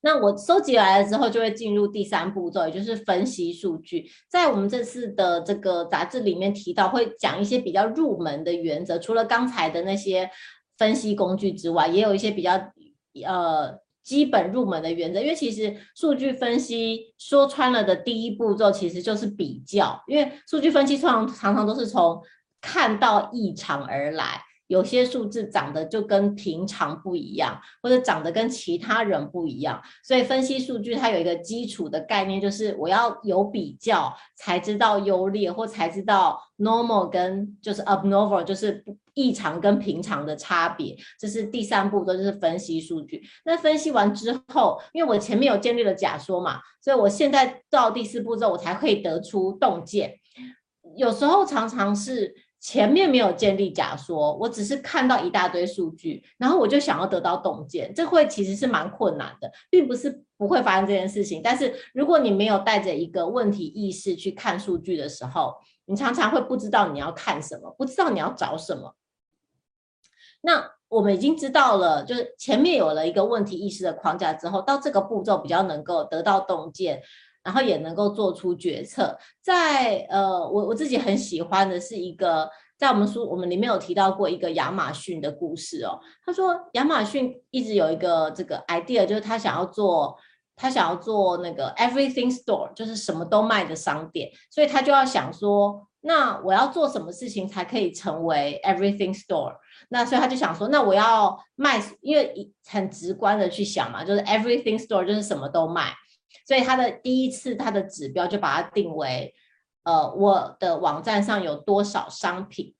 [0.04, 4.04] 那我收集来了之后，就会进入第三步骤，也就是分析数据。
[4.28, 8.98] 在我们这次的这个杂志里面提到，会讲一些比较入门的原则。
[8.98, 10.28] 除了刚才的那些
[10.76, 12.52] 分析工具之外，也有一些比较
[13.24, 15.20] 呃基本入门的原则。
[15.20, 20.02] 因为其实数据分析说穿了的第一步骤，其实就是比较。
[20.08, 22.20] 因为数据分析通常常常都是从
[22.60, 24.40] 看到异常而来。
[24.68, 40.96] 有些数字长得就跟平常不一样，或者长得跟其他人不一样，所以分析数据它有一个基础的概念，就是我要有比较才知道优劣，或才知道 normal 跟就是 abnormal 就是异常跟平常的差别。
[41.18, 43.22] 这是第三步，都就是分析数据。
[43.44, 50.14] 那分析完之后，因为我前面有建立了假说嘛，所以我现在到第四步之后，我才可以得出洞见。
[50.96, 52.34] 有时候常常是。
[52.62, 61.42] 前面没有建立假说，我只是看到一大堆数据，然后我就想要得到洞见，这会其实是蛮困难的，并不是不会发生这件事情。
[61.42, 68.94] 但是如果你没有带着一个问题意识去看数据的时候，你常常会不知道你要看什么，不知道你要找什么。
[70.42, 77.02] 那我们已经知道了，就是前面有了一个问题意识的框架之后，到这个步骤比较能够得到洞见。
[77.44, 79.18] 然后也能够做出决策。
[79.40, 85.98] 在呃，我我自己很喜欢的是一个，在我们书我们里面有提到过一个亚马逊的故事哦。
[86.24, 90.16] 他说亚马逊一直有一个这个 idea，就是他想要做
[90.56, 94.30] 他想要做那个 everything store，就是什么都卖的商店。
[94.50, 99.54] 所以他就要想说，那我要做什么事情才可以成为 everything store？
[99.88, 105.92] 那所以他就想说，那我要卖，因为很直观的去想嘛，就是 everything store 就是什么都卖。
[106.46, 109.34] 所以他的第一次，他的指标就把它定为，
[109.84, 112.74] 呃，我的网站上有多少商品，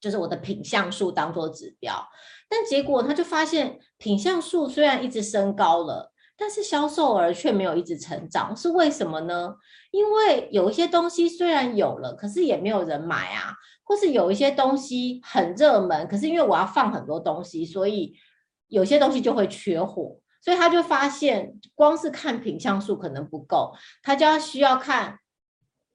[0.00, 2.08] 就是我的品项数当做指标。
[2.48, 9.54] 但结果他就发现，品项数虽然一直升高了，但是销售额却没有一直成长，是为什么呢？
[9.90, 18.14] 因为有一些东西虽然有了，可是也没有人买啊，或是有一些东西很热门，可是因为我要放很多东西，所以
[18.68, 20.18] 有些东西就会缺货。
[20.40, 25.18] 所以他就发现，光是看品相数可能不够，他就要需要看，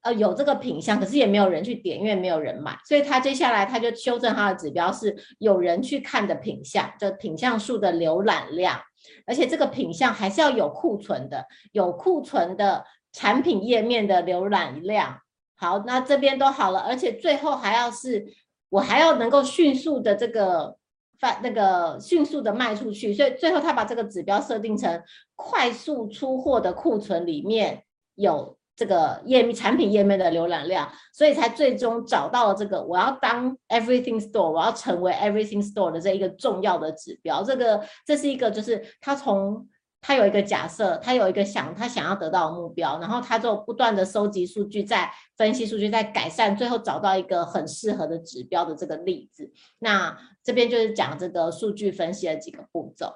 [0.02, 8.80] 呃有这个品相，可是也没有人去点，因为没有人买，所以他接下来他就修正他的指标是有人去看的品相，就品相数的浏览量，
[9.26, 15.20] 而且这个品相还是要有库存的，有库存的产品页面的浏览量。
[15.56, 18.26] 好，那这边都好了，而且最后还要是
[18.68, 20.76] 我还要能够迅速的这个。
[21.24, 25.02] 发那个迅速的卖出去，所以最后他把这个指标设定成
[25.34, 27.82] 快速出货的库存里面
[28.14, 37.42] 有这个页面产品页面的浏览量，所以才最终找到了这个我要当 everything store，我要成为 everything store 的这一个重要的指标。
[37.42, 39.66] 这个这是一个就是他从。
[40.06, 49.50] 他有一个假设，他有一个想他想要得到的目标，然后他就不断的收集数据，在分析数据，在改善，最后找到一个很适合的指标的这个例子。
[49.78, 53.14] 那这边就是讲这个数据分析的几个步骤。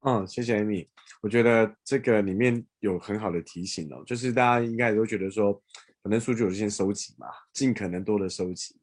[0.00, 0.88] 嗯，谢谢 Amy，
[1.20, 5.52] 我觉得这个里面有很好的提醒哦，就是大家应该都觉得说，
[6.02, 8.74] 可能数据我就先收集嘛，尽可能多的收集。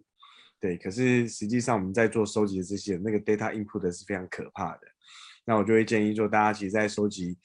[0.60, 4.93] 对，可是实际上我们在做收集的这些那个 data input 是非常可怕的。
[5.46, 7.38] 那我就会建议就，大家其实，在收集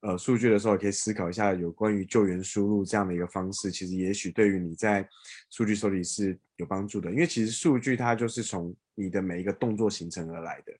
[0.00, 3.70] 呃数据的时候，可以思考一下有关于救援输入这样的一个方式。
[3.70, 5.08] 其实，也许对于你在
[5.50, 10.72] 数据收集是有帮助的，因为其实数据它就是从你的每一个动作形成而来的。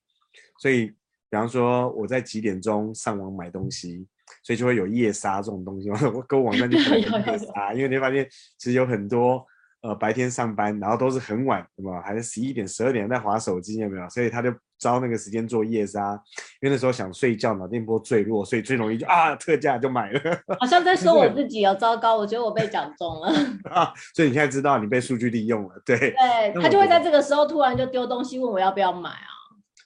[0.60, 4.06] 所以，比方说我在几点钟上网买东西，
[4.42, 5.88] 所以就会有夜杀这种东西。
[6.12, 9.46] 我购物网站就可 能夜杀，因为你会发现其实有很多。
[9.84, 12.00] 呃，白天上班，然后都是很晚，对吧？
[12.00, 14.08] 还是十一点、十二点在划手机，有没有？
[14.08, 16.18] 所以他就招那个时间做夜杀，
[16.62, 20.20] 因为那时候想睡觉，脑电波最弱，所以最容易就啊特价就买了。
[20.58, 23.28] 好像在 说我自己哦，糟糕，我觉得我被讲中了
[23.70, 23.92] 啊！
[24.14, 25.98] 所以你现在知道你被数据利用了，对？
[25.98, 29.33] 对，他就会在这个时候突然就丢东西问我要不要买啊。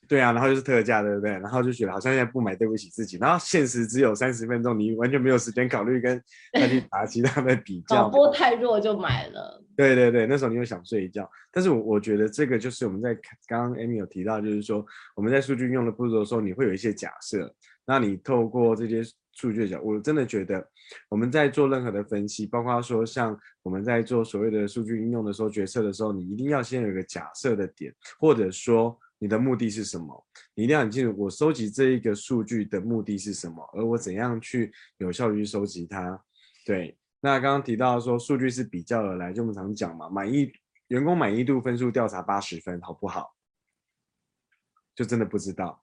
[0.09, 1.33] 对啊，然后就是特价，对不对？
[1.33, 3.19] 然后就觉得好像现在不买对不起自己。
[3.19, 6.19] 然后限时只有三十分钟，你完全没有时间考虑跟
[6.53, 7.97] 他去打其他的比较。
[7.97, 9.63] 脑波太弱就买了。
[9.77, 11.31] 对对对，那时候你又想睡一觉。
[11.53, 13.15] 但是我我觉得这个就是我们在
[13.47, 17.55] 刚刚 Amy 有提到，就是说我们在数据运用的步骤的时候，你会有一些假设。
[17.87, 19.03] 那你透过这些
[19.35, 20.67] 数据的讲，我真的觉得
[21.11, 28.99] 我们在做任何的分析，包括说像我们在做所谓的数据应用的时候，决策的时候，你一定要先有一个假设的点，或者说。
[29.21, 30.27] 你的目的是什么？
[30.55, 36.23] 你一定要很清楚，我收集这一个数据的目的是什么，而我怎样去有效率去收集它。
[36.65, 40.53] 对，那刚刚提到说数据是比较而来，就我们常讲嘛，满意
[40.87, 43.35] 员工满意度分数调查八十分，好不好？
[44.95, 45.83] 就真的不知道。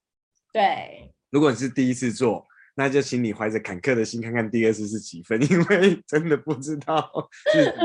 [0.54, 7.12] 对，如果你是第一次做，那就请你怀着坎坷的心看看第二次是几分， 因为真的不知道，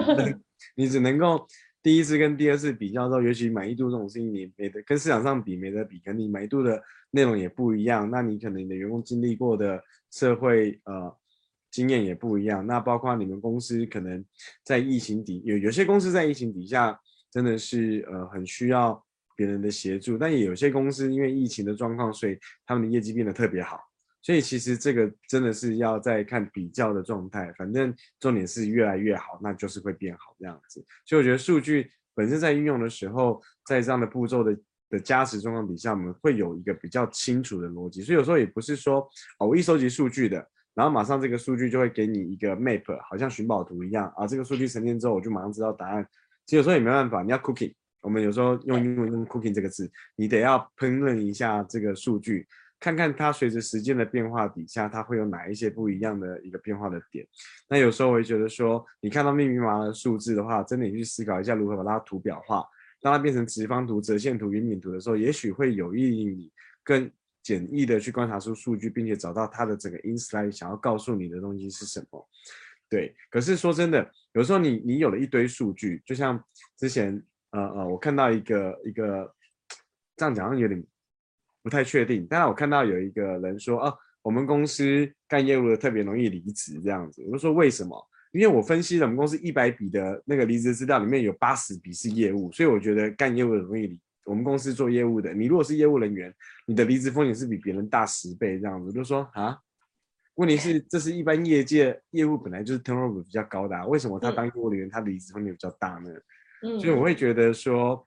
[0.76, 1.44] 你只能够。
[1.82, 11.16] 第一次跟第二次比较的时候，尤其满意度这种事情，你没得跟市场上比没得比，可能你满意度的内容也不一样，那你可能你的员工经历过的社会呃
[11.70, 14.24] 经验也不一样，那包括你们公司可能
[14.62, 16.98] 在疫情底有有些公司在疫情底下
[17.30, 19.02] 真的是呃很需要
[19.34, 23.89] 别人的协助，但也有些公司因为疫情的状况，所以他们的业绩变得特别好。
[24.22, 30.85] 所以其实这个真的是要再看比较的状态，反正重点是越来越好，那就是会变好这样子。
[31.06, 34.56] 所以我觉得数据本身在运用的时候，在这样的步骤的
[34.90, 38.02] 的加持状况底下，我们会有一个比较清楚的逻辑。
[38.02, 44.26] 所以有时候也不是说哦，我一收集数据的，然后马上这个数据就会给你一个 map，好像寻宝图一样啊。
[44.26, 46.06] 这个数据沉淀之后，我就马上知道答案。
[46.44, 52.46] 其实有时候也没办法，你要 cooking，我们有时候用英文用 cooking 这个字，你得要烹饪一下这个数据。
[52.80, 57.26] 看看它随着时间的变化底下，它会有哪一些不一样的一个变化的点。
[57.68, 62.64] 那有时候我会觉得说，你看到密密麻麻的数字的话，真的你去思考一下如何把它图表化，
[63.02, 66.50] 当它变成直方图、折线图、圆饼图的时候，也许会有益于你
[66.82, 67.08] 更
[67.42, 72.28] 简易的去观察出数据，并且找到它的整个 insight 想要告诉你的东西是什么。
[72.88, 76.42] 对，可是说真的，有时候你你有了一堆数据，就像
[76.78, 79.30] 之前呃呃，我看到一个一个
[80.16, 80.82] 这样讲有点。
[81.62, 87.23] 不太确定，但是我看到有一个人说，哦，我们公司干业务的特别容易离职这样子。
[87.27, 88.09] 我就说为什么？
[88.33, 94.01] 因为我分析了我们公司一百笔的那个离职资料里面有八十笔是业务，所以我觉得干业务的容易离。
[94.25, 96.33] 我们公司做业务的，你如果是业务人员，
[96.64, 98.87] 你的离职风险是比别人大十倍这样子。
[98.87, 99.59] 我就说啊，
[100.37, 106.11] 问题是这是一般业界业务本来就是 turnover 比较高的啊，为什么他当业务人员他离职风险比较大呢？
[106.62, 108.07] 嗯，所以我会觉得说。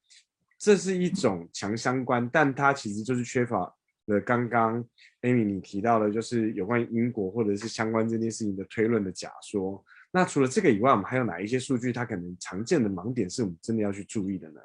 [0.63, 3.69] 这是一种强相关，但它其实就是缺乏
[4.05, 4.81] 了刚刚
[5.21, 9.83] Amy 你提到的，就是有关于因果或者是相关这件事情的推论的假说。
[10.09, 14.61] 那除了这个以外，我们还有哪一些数据它可能常见的盲点是我们真的要去注意的呢？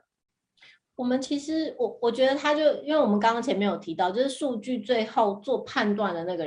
[0.94, 6.46] 我们其实我我觉得它就因为我们刚刚前面有提到，就是数据最后做判断的那个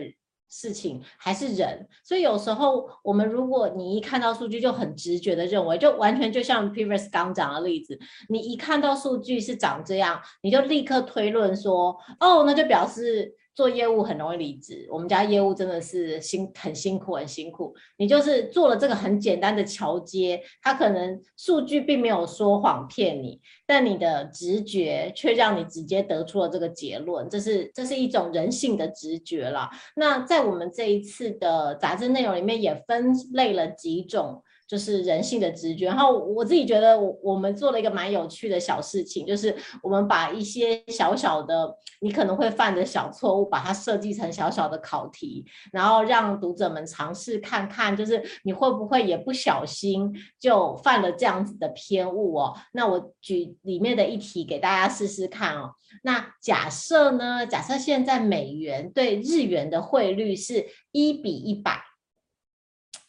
[0.52, 7.97] 事情还是人，所以有时候我们如果你一看到数据就很直觉的认为，就完全就像 previous 刚讲的例子，
[8.30, 13.34] 你一看到数据是长这样，你就立刻推论说，哦，那就表示。
[13.62, 17.76] 做业务很容易离职，我们家业务真的是辛很辛苦很辛苦。
[17.97, 29.70] 你就是做了这个很简单的桥接，它可能数据并没有说谎骗你，但你的直觉却让你直接得出了这个结论，这是这是一种人性的直觉了。
[29.95, 34.41] 那在我们这一次的杂志内容里面也分类了几种。
[34.72, 39.53] 就是人性的直觉，然后我自己觉得，我我们做了一个蛮有趣的小事情，就是
[39.84, 50.09] 我们把一些小小的你可能会犯的小错误，把它设计成小小的考题，然后让读者们尝试看看，就是你会不会也不小心
[50.39, 52.55] 就犯了这样子的偏误哦。
[52.72, 55.72] 那我举里面的一题给大家试试看哦。
[56.03, 57.45] 那假设呢？
[57.45, 61.91] 假设现在美元对日元的汇率是一比一百。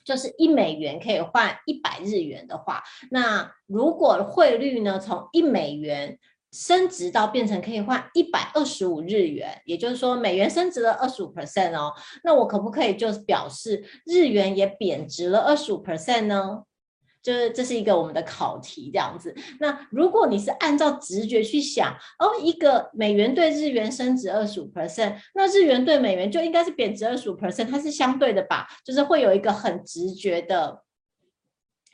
[0.04, 6.18] 就是一美元可以换一百日元的话，那如果汇率呢，从一美元
[6.50, 11.92] 升值到变成可以换一百二十五日元，也就是说美元升值了二十五 percent 哦，
[12.24, 16.64] 那我可不可以就是表示日元也贬值了二十五 percent 呢？
[17.22, 19.34] 就是这是一个我们的考题这样子。
[19.60, 28.66] 那如果你是按照直觉去想，哦，一个美元对日元升值二十五 percent，那日元对美元就应该是贬值二十五 percent，它是相对的吧？
[28.84, 30.82] 就是会有一个很直觉的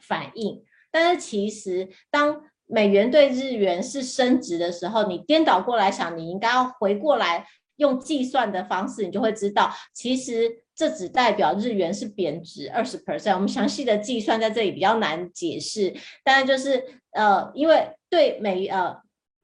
[0.01, 0.65] 反应。
[0.91, 7.47] 但是其实当美元对日元是升值的时候，你颠倒过来想，你应该要回过来
[7.79, 10.63] 用计算的方式，你就会知道，其实。
[10.79, 18.97] 这只代表日元是贬值二十 percent，我们详细的计算在这里比较难解释，但就是呃，因为对美呃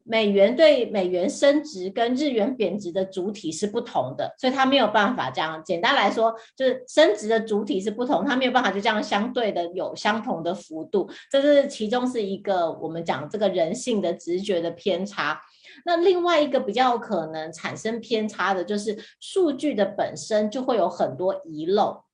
[0.04, 5.60] 美元对美元升值跟日元贬值的主体是不同的，所以它没有办法这样。
[5.64, 15.40] 简单来说，就是升值的主体是不同，它没有办法就这样相对的有相同的幅度，这是其中是一个我们讲这个人性的直觉的偏差。
[15.84, 22.04] 那另外一个比较可能产生偏差的，就是数据的本身就会有很多遗漏。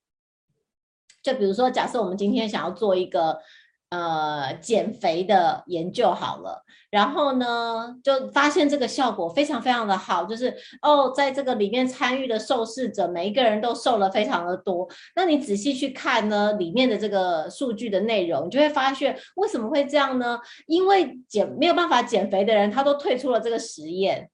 [1.21, 3.39] 就比如说，假设我们今天想要做一个。
[3.91, 14.87] 呃，减肥的研究好了，然后呢，就发现这个效果非常非常的好，就是哦，在这个里面参与的受试者，每一个人都瘦了非常的多。
[15.13, 20.39] 那你仔细去看呢，里面的这个数据的内容，你就会发现为什么会这样呢？
[20.67, 24.29] 因为减没有办法减肥的人，他都退出了这个实验。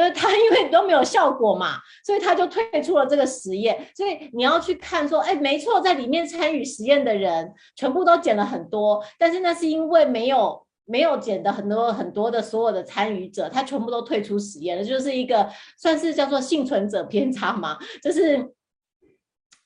[0.00, 3.86] 就是他， 因为都没有效果嘛，所以他就退出了这个实验。
[3.94, 18.54] 所以你要去看说，哎，没错，在里面参与实验的人全部都减了很多，但是那是因为没有没有减的很多很多的所有的参与者，他全部都退出实验了，就是一个算是叫做幸存者偏差嘛，就是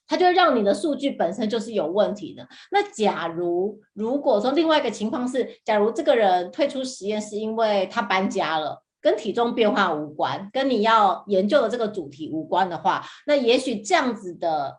[0.09, 2.45] 他就让你的数据本身就是有问题的。
[2.73, 8.81] 那假如如果说另外一个情况是，假如这个人退出实验是因为他搬家了。
[9.05, 14.79] 跟体重变化无关，跟你要研究的这个主题无关的话，那也许这样子的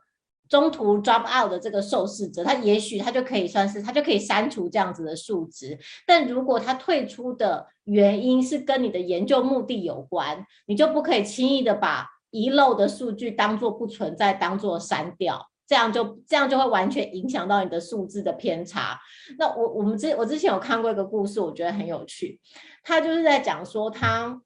[0.49, 5.77] 中途 drop out 的这个受试者，他也许他就可以算是他就可以删除这样子的数值。
[6.07, 15.45] 但如果他退出的原因是跟你的研究目的有关，你就不可以轻易的把遗漏的数据当做不存在，当做删掉。
[15.67, 18.99] 这样就这样就会完全影响到你的数字的偏差。
[19.37, 22.39] 那我我们之我之前有看过一个故事，我觉得很有趣。
[22.83, 24.41] 他就是在讲说他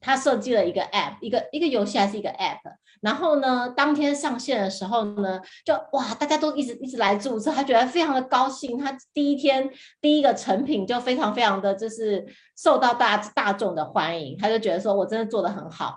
[0.00, 2.58] 他设计了一个 app，一个一个游戏还是一个 app。
[3.00, 8.76] 然后呢，当天上线的时候呢，就哇，大家都一直一直来注册，他觉得非常的高兴。
[8.78, 9.70] 他第一天
[10.02, 15.96] 第一个成品就非常非常的就是受到大大众的欢迎，他就觉得说我真的做得很好。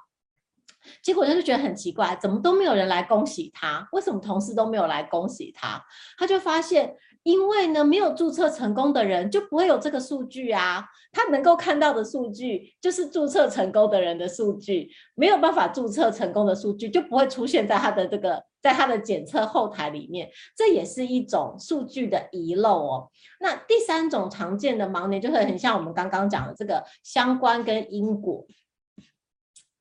[1.02, 3.88] 结果他就觉得很奇怪，怎么都没有人来恭喜他？
[3.92, 5.84] 为什么同事都没有来恭喜他？
[6.18, 10.86] 他就发现，因为呢，没有注册成功的人就不会有这个数据啊。
[11.12, 20.28] 他能够看到的数据就是注册成功的人的数据，没有办法注册成功的数据就不会出现在他的这个在他的检测后台里面。
[20.58, 23.10] 这也是一种数据的遗漏哦。
[23.40, 28.44] 那第三种常见的盲点就是很像我们刚刚讲的这个相关跟因果。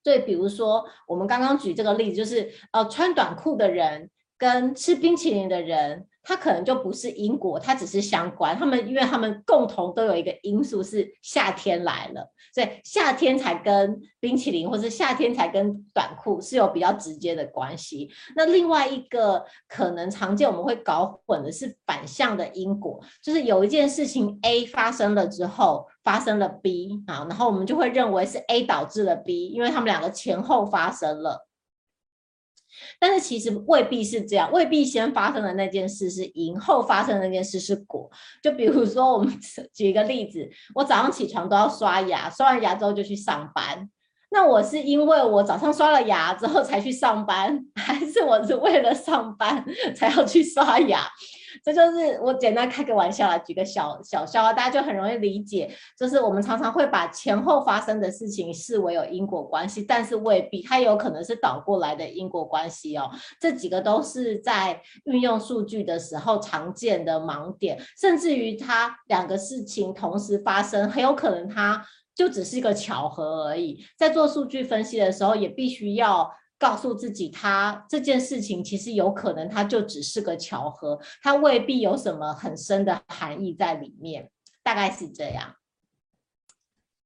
[0.03, 4.11] 对，比如说我们刚刚举这个例子，就是呃，穿短裤的人
[4.43, 6.09] 跟吃冰淇淋的人。
[6.25, 8.57] 他可能就不是因果，它只是相关。
[8.57, 18.09] 他们因为他们共同都有一个因素是夏天来了，所以夏天才跟冰淇淋，或是夏天才跟短裤是有比较直接的关系。
[18.37, 31.49] 那另外一个可能常见我们会搞混的是反向的因果，就是有一件事情 A 发生了之后发生了 B 啊，然后我们就会认为是 A 导致了 B，因为他们两个前后发生了。
[33.05, 38.09] 但是其实未必是这样，未必先发生的那件事是因，后发生的那件事是果。
[38.41, 39.29] 就比如说，我们
[39.75, 43.91] 举一个例子，我早上起床都要刷牙，刷完牙之后就去上班。
[44.31, 49.65] 那我是因为我早上刷了牙之后才去上班， 还是我是为了上班
[49.97, 51.01] 才要去刷牙？
[51.65, 55.71] 这就是我简单开个玩笑来举个小小笑话，大家就很容易理解。
[55.99, 63.11] 就是我们常常会把前后发生的事情视为有因果关系，但是未必，它有可能是倒过来的因果关系哦。
[63.41, 71.85] 这几个都是在运用数据的时候常见的盲点，甚至于它两个事情同时发生，很有可能它
[72.15, 73.85] 就只是一个巧合而已。
[73.97, 76.31] 在做数据分析的时候，也必须要。
[76.63, 84.31] 告诉自己，他这件事情其实有可能，他就只是个巧合，他未必有什么很深的含义在里面，
[84.63, 85.57] 大概是这样。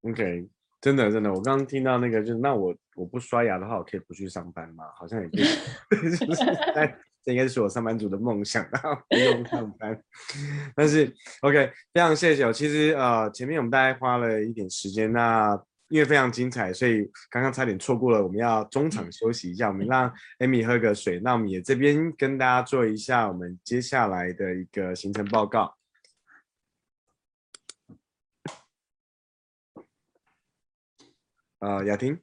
[0.02, 0.46] OK，
[0.78, 4.84] 真的真的，我刚刚听到那个，就是那我我不刷牙的话，我可以不去上班吗？
[4.94, 5.36] 好像也不
[7.24, 9.98] 这应该是我上班族的梦想啊，不用上班。
[10.74, 12.52] 但是 OK，非常谢谢。
[12.52, 15.58] 其实呃，前面我们大概花了一点时间，那。
[15.88, 18.22] 因为非常精彩，所以刚刚差点错过了。
[18.22, 21.20] 我们要中场休息一下，我们让 Amy 喝个水。
[21.20, 25.76] 那我们也这边跟大家做一下我们接下来的一个行程报告。
[31.60, 32.20] 呃，雅婷，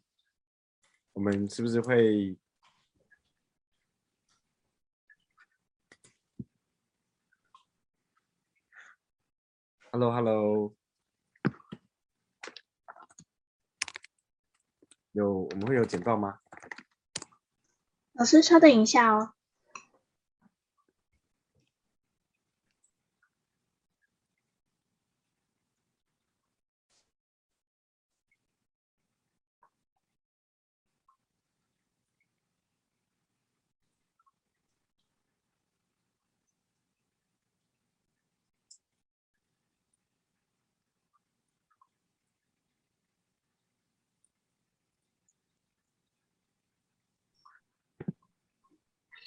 [1.13, 2.37] 我们是不是会
[9.91, 10.82] ？Hello，Hello。
[15.13, 16.39] 有，我们会有简报吗？
[18.13, 19.33] 老师，稍等一下哦。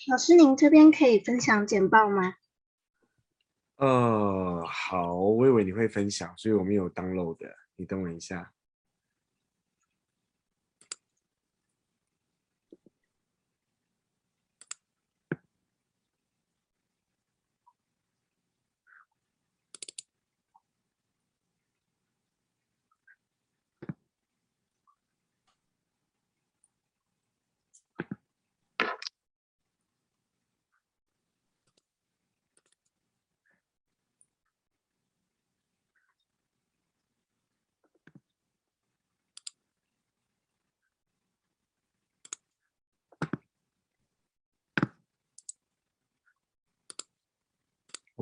[0.09, 2.35] 老师，您这边可以分享简报吗？
[3.75, 8.53] 呃，好，我以为你会分享，所以我们有 download 的，你等我一下。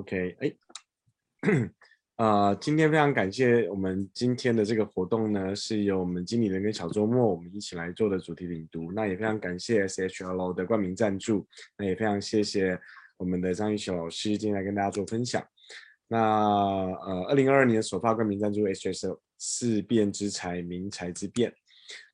[0.05, 0.53] OK，哎，
[2.17, 8.93] 呃，今天非常感谢我们今天的这个活动呢，是由我们经理人跟小周末我们一起来做的主题领读。
[8.93, 11.49] 那也非常感谢 SHL 的冠名赞助，
[11.79, 12.79] 那也非常谢谢
[13.17, 15.43] 我们的张玉璇老师今天来跟大家做分享。
[16.07, 21.51] 那呃，二零二二年首发冠名赞助 SHL 事变之财，民财之变。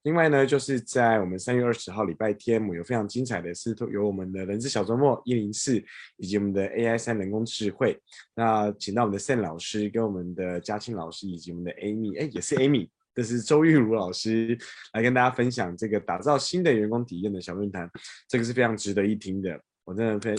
[0.03, 5.77] 另外呢，就是在我们三月二十号礼拜天，我们有非常精彩的是，有我们的人资小周末一零四，
[6.16, 8.01] 以及我们的 AI 三人工智慧。
[8.35, 14.57] 那请到我们的 Sam 老师，跟我们的嘉庆老师，以及我们的 Amy，哎，也是 Amy，这是周玉如老师
[14.95, 17.91] 来跟大家分享这个打造新的员工体验的小论坛，
[18.27, 20.35] 这个是非常值得一听的，我真的非。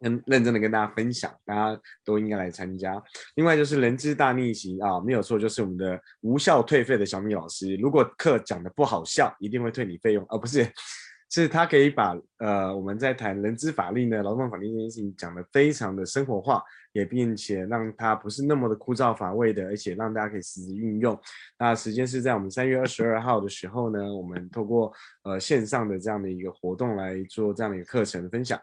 [0.00, 3.02] 很认真的跟大家分享，大家都应该来参加。
[3.36, 7.74] 另外就是人资大逆袭啊，没有错，就是我们的无效退费的小米老师。
[7.76, 10.66] 如果课讲的不好笑，一定会退你费用，而、哦、不是，
[11.30, 21.18] 是他可以把呃我们在谈人资法令的劳动法令这件事情讲的非常的生活化，也并且让它不是那么的枯燥乏味的，而且让大家可以实时运用。
[21.58, 24.92] 那时间是在我们三月二十二号的时候呢，我们透过
[25.24, 28.60] 呃线上的这样的一个活动来做这样的一个课程的分享。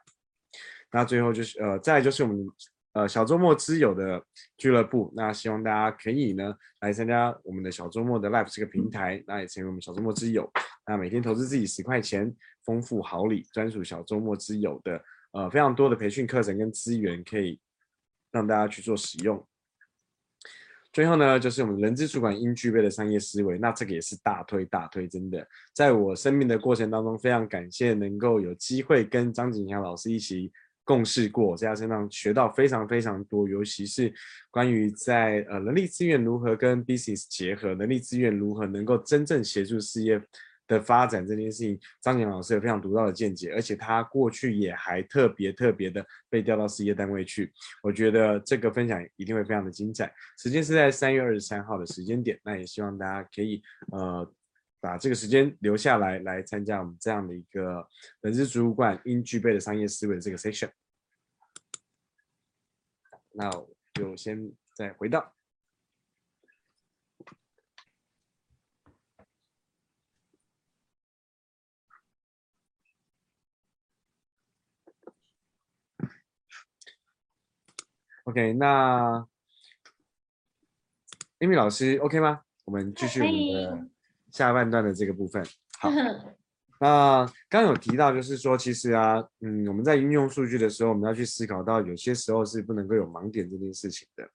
[0.94, 2.48] 那最后就是呃，再就是我们
[2.94, 4.24] 呃小周末之友的
[4.58, 5.12] 俱乐部。
[5.16, 10.48] 那希望大家可以呢来参加我们的小周末的 Live 这个平台，那也成为我们小周末之友。
[10.86, 12.32] 那每天投资自己十块钱，
[12.64, 17.60] 丰富好礼，专属小周末之友的呃非常多的培训课程跟资源，可以
[18.32, 19.44] 让大家去做使用。
[20.91, 23.58] 最后呢，就是我们人资主管应具备的商业思维。
[23.58, 30.52] 那这个也是大推大推，真的，在我生命的过程当中，非常感谢能够有机会跟张景祥老师一起。
[30.84, 34.13] 共事过，在他身上学到非常非常多，尤其是
[34.51, 40.21] 关于在呃人力资源如何跟 business 结合，人力资源如何能够真正协助事业
[40.65, 47.51] 的发展这件事情，张景老师有非常独到的见解，而且他过去也还特别特别的被调到事业单位去。
[47.81, 50.09] 我觉得这个分享一定会非常的精彩。
[50.38, 53.61] 时间是在三月二十三号的时间点，那也希望大家可以
[53.91, 54.34] 呃
[54.84, 57.88] 把这个时间留下来，来参加我们这样的一个
[58.19, 60.69] 人资主管应具备的商业思维的这个 section。
[63.31, 65.34] 那我就先再回到。
[78.25, 79.25] OK，那
[81.39, 82.43] Amy 老师 OK 吗？
[82.65, 83.89] 我们继续我们的
[84.34, 85.41] 下半段的这个部分。
[85.79, 85.89] 好，
[86.81, 94.27] 那刚刚有提到，就是说，其实啊，嗯，我们在运用数据的时候，我们要去思考到，有些时候是不能够有盲点这件事情的。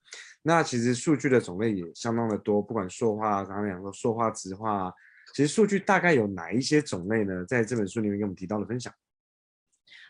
[0.43, 4.91] 那其实数据的种类也相当的多，不管硕化，刚刚讲说硕化、质化，
[5.35, 7.45] 其实数据大概有哪一些种类呢？
[7.47, 8.91] 在这本书里面给我们提到的分享。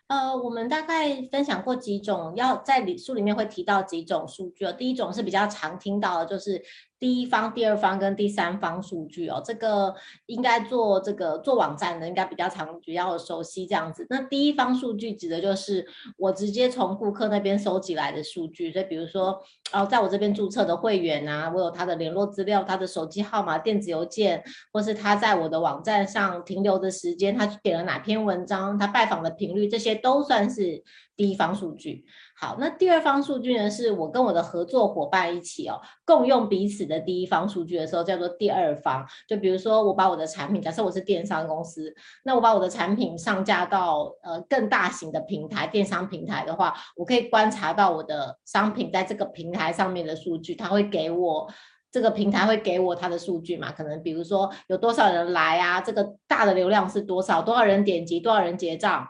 [0.06, 4.72] 呃，我们大概分享过几种，要在里书里面会提到几种数据哦。
[4.72, 6.62] 第一种是比较常听到的，就是。
[7.00, 9.94] 第一方、第二方跟第三方数据哦，这个
[10.26, 14.06] 应该做这个做网站的应该比较常、比较熟悉这样子。
[14.10, 15.86] 那第一方数据指的就是
[16.16, 19.40] 我直接从顾客那边收集来的数据，所以比如说
[19.72, 24.42] 哦，在我这边注册的会员啊，我有他的联络资料、他的手机号码、电子邮件，
[24.72, 30.82] 或是他在我的网站上停留的时间，他点了哪篇文章，他拜访的频率，这些都算是
[31.16, 32.04] 第一方数据。
[32.40, 33.68] 好，那第二方数据呢？
[33.68, 39.04] 是我跟我的合作伙伴一起哦，共用彼此的第一方数据的时候，叫做第二方。
[39.26, 51.50] 就比如说，我把我的产品，假设我是电商公司，那我把我的产品上架到呃更大型的平台，电商平台的话，我可以观察到我的商品在这个平台上面的数据，它会给我
[51.90, 53.72] 这个平台会给我它的数据嘛？
[53.72, 59.08] 可能比如说有多少人来啊，这个大的流量是多少，多少人点击，多少人结账。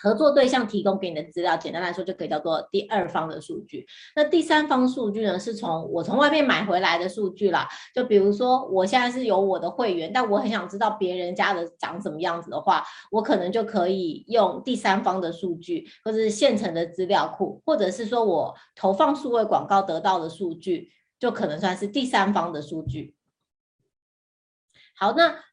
[0.00, 3.84] 合作对象提供给你的资料，简单来说就可以叫做第二方的数据。
[4.14, 7.68] 那第三方数据呢，是从我从外面买回来的数据啦。
[7.92, 23.16] 就比如说，我现在是有我的会员，但我很想知道别人家的长什么样子的话，我可能就可以用第三方的数据，或者是现成的资料库，或者是说我投放数位广告得到的数据，就可能算是第三方的数据。
[24.94, 25.47] 好，那。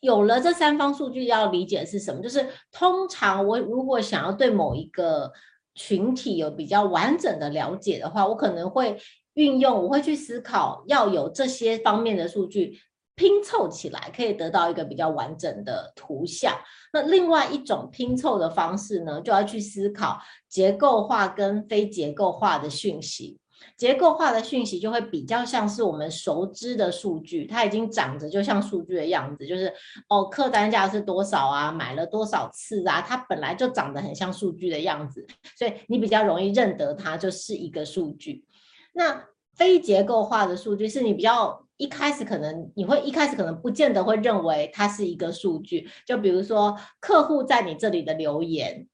[0.00, 2.22] 有了这三方数据，要理解是什么？
[2.22, 5.30] 就是通常我如果想要对某一个
[5.74, 8.98] 群体有比较完整的了解的话，我可能会
[9.34, 12.80] 运用，我会去思考，要有这些方面的数据
[13.14, 16.54] 拼凑起来，可以得到一个比较完整的图像。
[16.92, 23.39] 那另外一种拼凑的方式呢，就要去思考结构化跟非结构化的讯息。
[23.76, 29.72] 结构化的讯息就会比较像是我们熟知的数据，它已经长着就像数据的样子，就是
[30.08, 38.44] 哦，客单价是多少啊，买了多少次啊，它本来就长得很像数据的样子，所以你比较容易认得它就是一个数据。
[38.92, 48.86] 那非结构化的数据是你比较一开始可能你会一开始可能不见得会认为它是一个数据，就比如说客户在你这里的留言，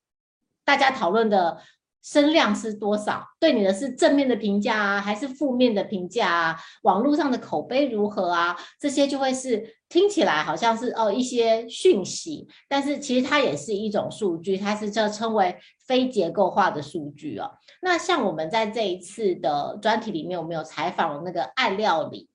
[0.65, 1.59] 大家讨论的。
[2.07, 3.27] 声量是多少？
[3.41, 6.57] 对你的是正面的评价啊，还是负面的评价啊？
[6.83, 8.57] 网络上的口碑如何啊？
[8.79, 17.51] 这些就会是听起来好像是哦一些讯息，但是其实它也是一种数据，它是叫称为非结构化的数据哦。
[17.83, 22.29] 那像我们在这一次的专题里面，我们有采访那个爱料理。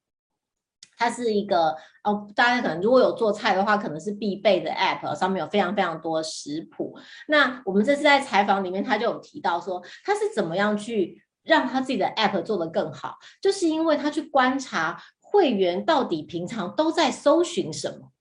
[1.01, 6.95] 它是一个哦，大家可能如果有做菜的话，可能是必备的 App，上面有非常非常多食谱。
[7.27, 18.11] 那我们这次在采访里面，他就有提到说，他是怎么样去让他自己的 App 做得更好，就是因为他去观察会员到底平常都在搜寻什么。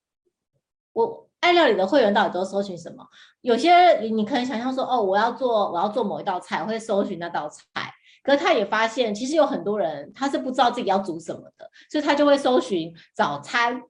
[0.94, 3.06] 我爱料理的会员到底都搜寻什么？
[3.42, 7.92] 有些你可以想象说，哦，我要做我要做某一道菜，我会搜寻那道菜。
[8.22, 13.82] 可是他也发现，其实有很多人他是不知道自己要煮什么的，所以他就会搜寻早餐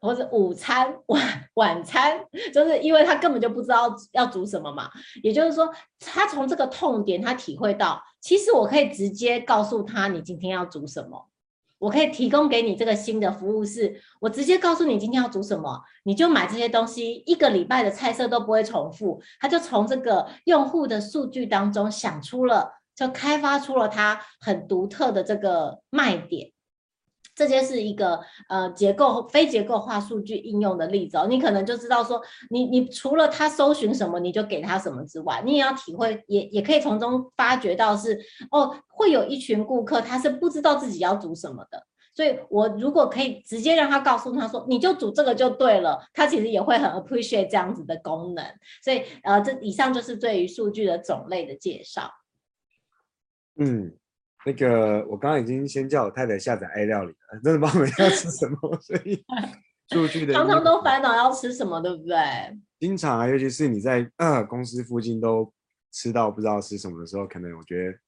[0.00, 2.18] 或者午餐、晚晚餐，
[2.54, 4.88] 就是因为他根本就不知道要煮什么嘛。
[5.22, 11.28] 也就是说，他从这个痛点，他体会到，其实我可以直接告诉他你今天要煮什么，
[11.78, 19.20] 我可以提供给你这个新的服务是，是我直接告诉你今天要煮什么，你就买这些东西，一个礼拜的菜色都不会重复。
[19.40, 22.77] 他就从这个用户的数据当中想出了。
[22.98, 26.50] 就开发出了它很独特的这个卖点，
[27.36, 31.26] 这些是一个呃结构非结构化数据应用的例子哦。
[31.28, 32.20] 你可能就知道说，
[32.50, 38.18] 你你除了他搜寻什么，你就给他什么之外，你也要体会，也也可以从中发掘到是
[38.50, 41.86] 哦，会有一群顾客他是不知道自己要煮什么的。
[42.16, 48.44] 所以我如果可以直接让他告诉他说，你就煮这个就对了，他其实也会很 appreciate 这样子的功能。
[48.82, 52.10] 所以呃，这以上就是对于数据的种类的介绍。
[53.58, 53.92] 嗯，
[54.46, 59.22] 那个我刚刚已经先叫我太太下载爱料理了，真的不知道 我们要吃什么，所以
[59.90, 62.16] 数据的常常都烦恼要吃什么，对不对？
[62.78, 65.52] 经常啊，尤其是你在呃公司附近都
[65.92, 67.98] 吃到不知道吃什么的时候，可能我觉得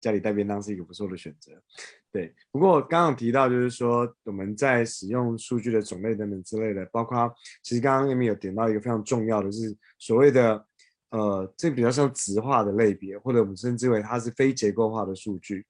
[0.00, 1.52] 家里带便当是一个不错的选择。
[2.10, 7.32] 对，不过刚刚提到就是说我们在使用数据的种类等等之类的，包括
[7.62, 10.66] 其实刚刚 Amy 有点到一个非常重要的，是所谓的。
[11.10, 15.64] 呃，这比较像直化的类别，或者我们称之为它是非结构化的数据。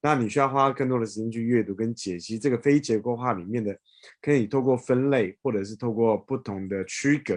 [0.00, 3.76] 那你需要花更多的时间去阅读跟解析这个非结构化里面的，
[4.22, 7.34] 可以透过分类，或者是透过不同的区隔，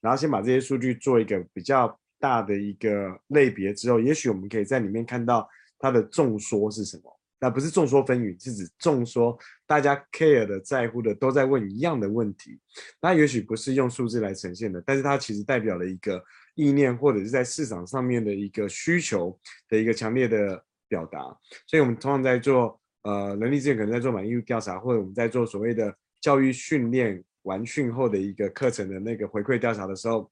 [0.00, 5.46] 然后先把这些数据做一个比较大的一个类别之后，也许我们可以在里面看到
[5.78, 7.14] 它的众说是什么。
[7.40, 12.58] 那不是众说纷纭，是指众说大家 care 的、在乎的都在问一样的问题。
[13.02, 16.24] 那也许不是用数字来呈现的，但是它其实代表了一个。
[16.58, 19.38] 意念或者是在市场上面的一个需求
[19.68, 21.20] 的一个强烈的表达，
[21.68, 30.28] 所以我们通常在做呃人力资源可能在做满意度调查，或者我们在做所谓的教育训练完训后的一个课程的那个回馈调查的时候，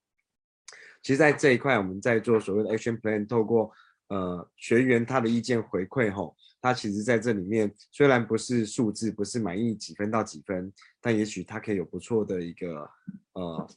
[1.01, 3.71] 其实，在这一块我们在做所谓的 action plan，透过
[4.09, 12.91] 呃学员他的意见回馈后，他其实在这里面虽然不是数字，不是满意几分到几分，但也许他可以有不错的一个
[13.35, 13.69] 呃。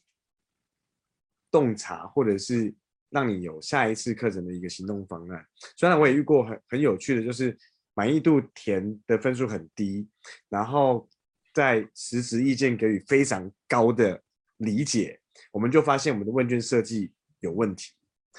[1.52, 2.74] 洞察，或者是
[3.10, 5.46] 让你有下一次课程的一个行动方案。
[5.76, 7.58] 虽然我也遇过很很有趣的，就是
[7.94, 10.08] 满意度填的分数很低，
[10.48, 11.10] 然后
[11.54, 14.22] 在实时意见给予非常高的
[14.58, 15.20] 理解，
[15.52, 17.92] 我们就发现我们的问卷设计有问题，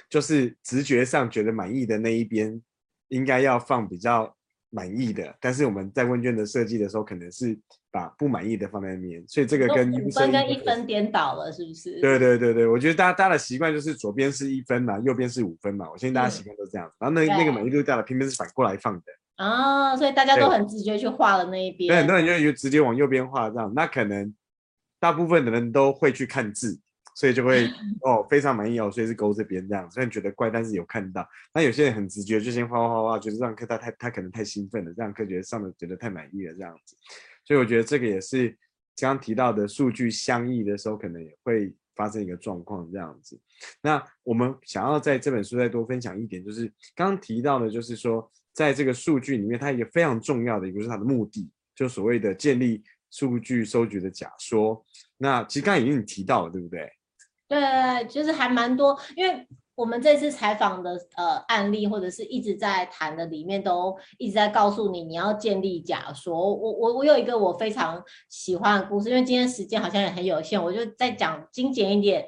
[0.09, 2.63] 就是直觉上觉得满意的那一边
[3.09, 4.37] 应该要放比较
[4.71, 7.59] 满意的，但是我们在问卷的设计的时候，可能是。
[7.93, 12.01] 把不满意的放在那边，所以这个跟五分跟一分颠倒了，是不是？
[12.01, 15.91] 对对对对，我觉得大家大家的习惯就是左边是一分嘛，右边是五分嘛。
[15.91, 19.03] 我相信大家习惯都这样，嗯、然后那那个满意度掉了偏偏是反过来放的。
[19.35, 21.89] 啊，所以大家都很直觉去画了那一边。
[21.89, 24.33] 对，很多人就就直接往右边画，这样，那可能
[25.01, 26.79] 大部分的人都会去看字，
[27.21, 27.69] 所以就会
[28.01, 31.29] 哦非常满意哦，所以是勾这边这样，虽然觉得怪，但是有看到。
[31.53, 36.97] 那有些人很直觉，就先画画画画，觉得这堂课他太他可能太兴奋了，这堂课觉得上的觉得太满意了这样子。
[37.45, 38.49] 所以我觉得这个也是
[38.97, 43.39] 刚刚提到的数据相异的时候，可能也会发生一个状况这样子。
[43.83, 54.83] 那我们想要在这本书再多分享一点，就是刚刚提到的，就是说在这个数据里面，它一个非常重要的一个是它的目的，就所谓的建立数据收集的假说。
[55.19, 56.91] 那其实刚刚已经提到了，对不对？
[57.51, 59.47] 对，就是还蛮多，因为。
[59.77, 66.35] 我们这次采访的呃案例，或者是一直在谈的里面，都一直在告诉你，你要建立假说。
[66.55, 72.27] 我我我有一个我非常喜欢的故事，因为今天时间好像也很有限，我就再讲精简一点。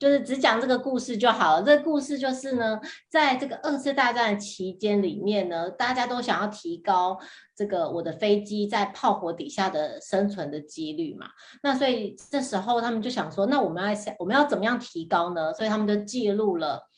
[0.00, 1.62] 就是只讲这个故事就好了。
[1.62, 2.80] 这个故事就是呢，
[3.10, 7.18] 在这个二次大战期间里面呢，大家都想要提高
[7.54, 11.28] 这个我的飞机在炮火底下的生存的几率嘛。
[11.62, 15.52] 那所以这时候他们就想说，那我们要想我们要怎么样提高呢？
[15.52, 16.88] 所以他们就记录了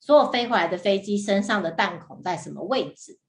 [0.00, 3.20] 所有飞回来的飞机身上的弹孔在什么位置。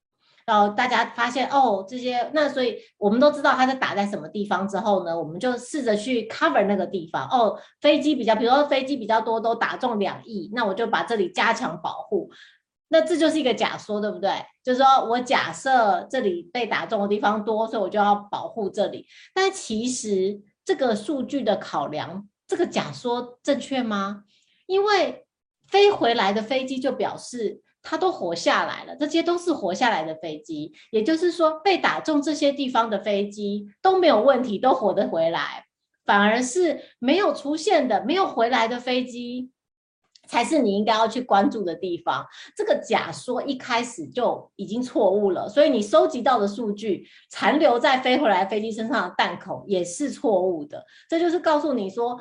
[0.49, 7.27] 然后大家发现哦，这些那所以我们都知道它是打在什么地方之后呢，我们就试着去 cover 那个地方。
[7.29, 12.31] 哦，飞机比较，比如说飞机比较多，都打中两翼，那我就把这里加强保护。
[12.87, 14.31] 那这就是一个假说，对不对？
[14.63, 19.05] 就是说我假设这里被打中的地方多，所以我就要保护这里。
[19.35, 24.23] 但其实这个数据的考量，这个假说正确吗？
[24.65, 25.27] 因为
[25.67, 27.61] 飞回来的飞机就表示。
[27.81, 35.65] 它都活下来了，这些都是活下来的飞机，也就是说被打中这些地方的飞机都没有问题，都活得回来，
[36.05, 39.51] 反而是没有出现的、没有回来的飞机，
[40.27, 42.25] 才是你应该要去关注的地方。
[42.55, 50.85] 这个假说一开始就已经错误了，所以你收集到的数据残留在飞回来飞机身上的弹孔也是错误的。
[51.09, 52.19] 这就是告诉你说。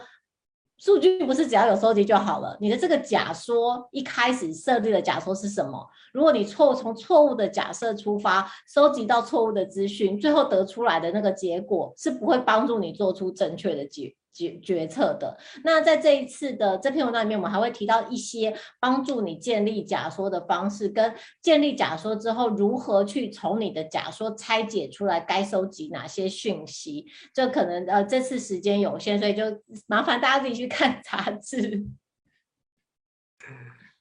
[0.78, 5.84] 数据不是只要有收集就好了，你的这个假说一开始设立的假说是什么？
[6.12, 15.36] 如果你错从错误的假设出发，收集到错误的资讯，最后得出来的那个结果是不会帮助你做出正确的结决决策的。
[15.64, 21.12] 那在这一次的这篇文章里面，我们还会提到一些帮助你建立假说的方式，跟
[21.42, 27.06] 建立假说之后如何去从你的假说拆解出来该收集哪些讯息。
[27.34, 29.42] 这可能呃这次时间有限，所以就
[29.86, 31.86] 麻烦大家自己去 看杂志。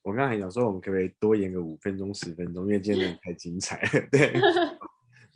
[0.03, 2.63] 我刚才想说，我们可不可以多延个五分钟、十分钟？
[2.65, 3.89] 因为今天太精彩了。
[4.09, 4.31] 对。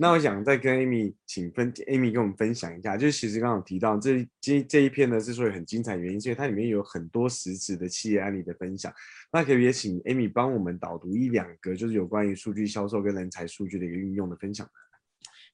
[0.01, 8.91] 那我想再跟 Amy 请分，Amy 跟我们分享一下，就是其实刚刚提到这这这一篇呢，之所以很精彩，原因是因为它里面有很多实质的企业案例的分享。
[9.31, 14.67] 那可不可以也请 Amy 帮我们导读一两个，就是有关于数据销售跟人才数据的一个运用的分享。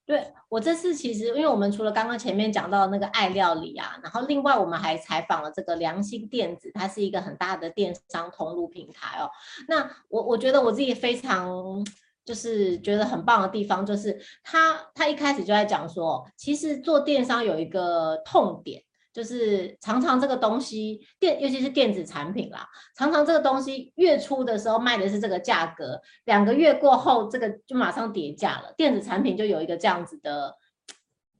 [0.05, 9.29] 对，我这次其实，因为我们除了刚刚前面讲到那个爱料理啊，然后另外我们还采访了这个良心电子，它是一个很大的电商通路平台哦。
[9.67, 11.85] 那我我觉得我自己非常
[12.27, 18.83] 就是觉得很棒的地方，就是他他一开始就在讲说，其实做电商有一个痛点。
[19.13, 28.71] 就是常常这个东西电，尤其是电子产品啦，常常这个东西月初的时候卖的是这个价格，两个月过后这个就马上跌价了。
[28.77, 30.55] 电子产品就有一个这样子的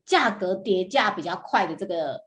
[0.07, 2.21] 价格跌价比较快的这个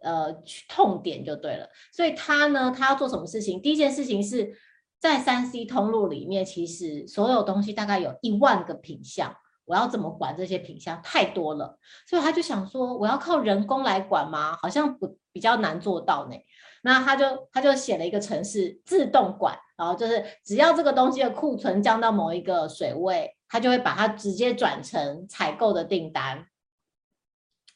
[0.00, 0.34] 呃
[0.70, 1.68] 痛点就对了。
[1.92, 3.60] 所以他呢，他要做什么事情？
[3.60, 4.56] 第一件事情是
[5.04, 9.36] 在三 C 通路里面，其实所有东西大概有一万个品项。
[9.66, 10.98] 我要怎么管这些品项？
[11.02, 11.78] 太多了，
[12.08, 14.56] 所以他就想说，我要靠人工来管吗？
[14.62, 16.36] 好像不比较难做到呢。
[16.82, 26.46] 那他就他就写了一个程式自动管，然后就是只要这个东西的库存降到某一个水位，他就会把它直接转成采购的订单。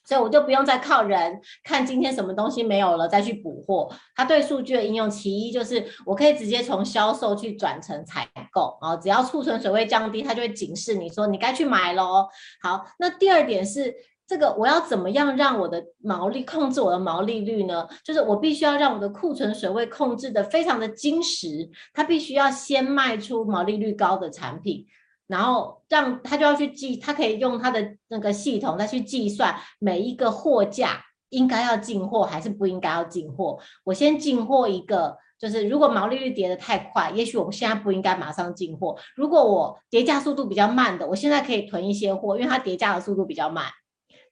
[0.09, 3.93] 所以我就不用再靠人看今天什么东西没有了再去补货。
[4.17, 12.27] 它对数据的应用，其一就是我可以直接从销售去转成采购啊，只要库存水位降低，它就会警示你说你该去买喽。
[12.63, 13.95] 好，那第二点是
[14.27, 17.87] 这个我要怎么样让我的毛利控制我的毛利率呢？
[18.03, 24.87] 就是我必须要让我的库存水位控制得非常的精实，它必须要先卖出毛利率高的产品。
[25.29, 33.59] 然后让他就要去计，他可以用他的那个系统再去计算每一个货架应该要进货还是不应该要进货。
[33.85, 38.97] 我先进货一个，就是如果毛利率跌得太快，也许我们现在不应该马上进货。
[39.15, 43.67] 如果我叠价速度比较慢的，我现在可以囤一些货，因为它叠价的速度比较慢。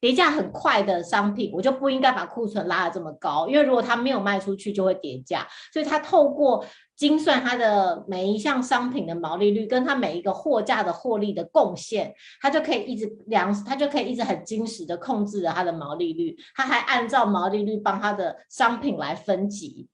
[0.00, 5.46] 跌价很快的商品，我就不应该把库存拉得这么高，因为如果它没有卖出去，就会跌价。
[5.72, 16.36] 所以它透过精算它的每一项商品的毛利率，跟它每一个货架的获利的贡献，它就可以一直量，它就可以一直很精实的控制着它的毛利率。
[16.54, 19.88] 它还按照毛利率帮它的商品来分级。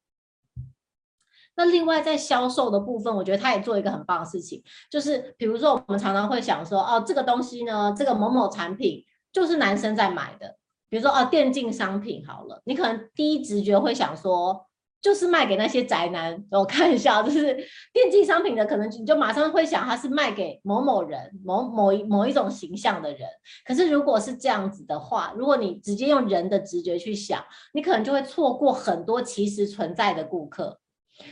[1.55, 9.05] 那另外在销售的部分，我觉得它也做一个很棒的事情，就是比如说我们常常会想说，哦，这个东西呢，这个某某产品。
[9.33, 10.57] 就是男生在买的，
[10.91, 14.67] 比如说哦，电竞商品好了，你可能第一直觉会想说，
[15.01, 16.45] 就是卖给那些宅男。
[16.51, 17.57] 我看一下，就是
[17.93, 23.27] 电竞商品的，可能你就马上会想，它是卖给某某人、某某某一种形象的人。
[23.65, 30.79] 可是如果是这样子的话，如果你直接用人的直觉去想，你可能就会错过很多其实存在的顾客。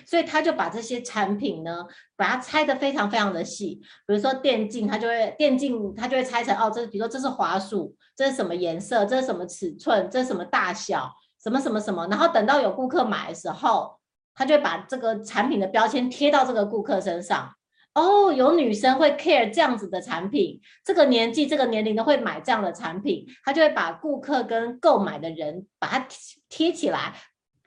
[0.07, 1.85] 所以他就把这些产品呢，
[2.17, 3.81] 把它拆得非常非常的细。
[4.07, 11.13] 比如说电竞，他就会电竞，他就会拆成哦，这比如说这是滑鼠，这是什么颜色，这是什么尺寸，这是什么大小，
[11.43, 12.07] 什么什么什么。
[12.09, 13.99] 然后等到有顾客买的时候，
[14.35, 17.53] 他就会把这个产品的标签贴到这个顾客身上。
[17.93, 26.07] 哦，有女生会 care 这样子的产品，这个年纪、这个年龄的会买这样的产品，他就会把顾客跟购买的人把它
[26.49, 27.15] 贴起来。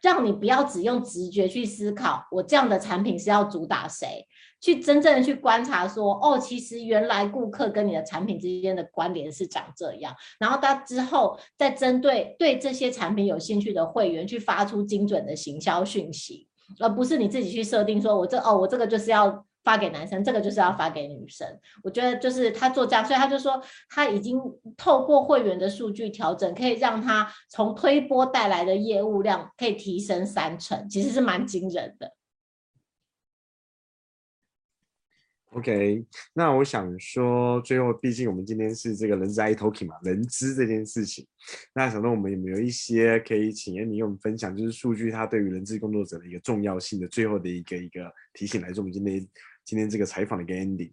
[0.04, 4.28] 让你不要只用直觉去思考，我这样的产品是要主打谁？
[4.62, 10.16] 去真正的去观察说，哦，其实原来顾客跟你的产品之间的关联是长这样。
[10.38, 16.48] 然后他之后再针对对这些产品有兴趣的会员去发出精准的行销讯息，
[16.80, 19.46] 而不是你自己去设定说，我这哦，我这个就是要。
[19.64, 21.48] 发给男生，这个就是要发给女生。
[21.84, 24.38] 我觉得就是他做这样，所以他就说他已经
[24.76, 32.14] 透过会员的数据调整，可以让他从推波带来的业务量可以提升三成，其实是蛮惊人的。
[35.56, 36.04] OK，
[36.34, 41.28] 那我想说，最后毕竟我们今天是这个人资 iTalking 嘛，人资这件事情，
[41.76, 49.28] 那想说我们有没有一些可以请 Amy 跟我们分享，就是数据它对于人资工作者的一个重要性的最后的一个一个提醒，来做我们今天。
[49.66, 50.92] 今天这个采访的一个 ending，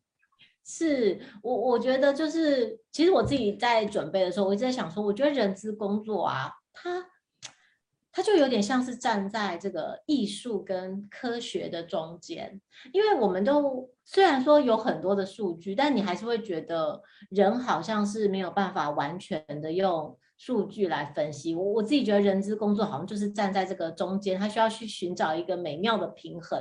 [0.64, 7.06] 是我我觉得就是，其实我自己在准备的时候，我一直在想说，我觉得人资工作啊，它
[8.12, 12.60] 它就有点像是站在这个艺术跟科学的中间，
[12.92, 20.18] 因为我们都虽然说有很多的数据，但你还是会觉得人好像是没有办法完全的用。
[20.40, 26.58] 数据来分析，我我自己觉得人资工作好像就是站在这个中间，他需要去寻找一个美妙的平衡。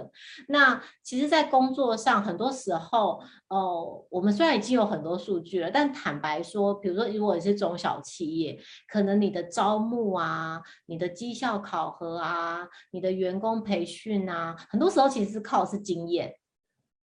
[0.50, 8.60] 那其实，在工作上，很多时候，哦、我们虽然已经有很多数据了，但坦白说，比如说如果你是中小企业，
[8.90, 16.34] 可能你的招募啊、你的绩效考核啊、你的员工培训啊，很多时候其实是靠的是经验。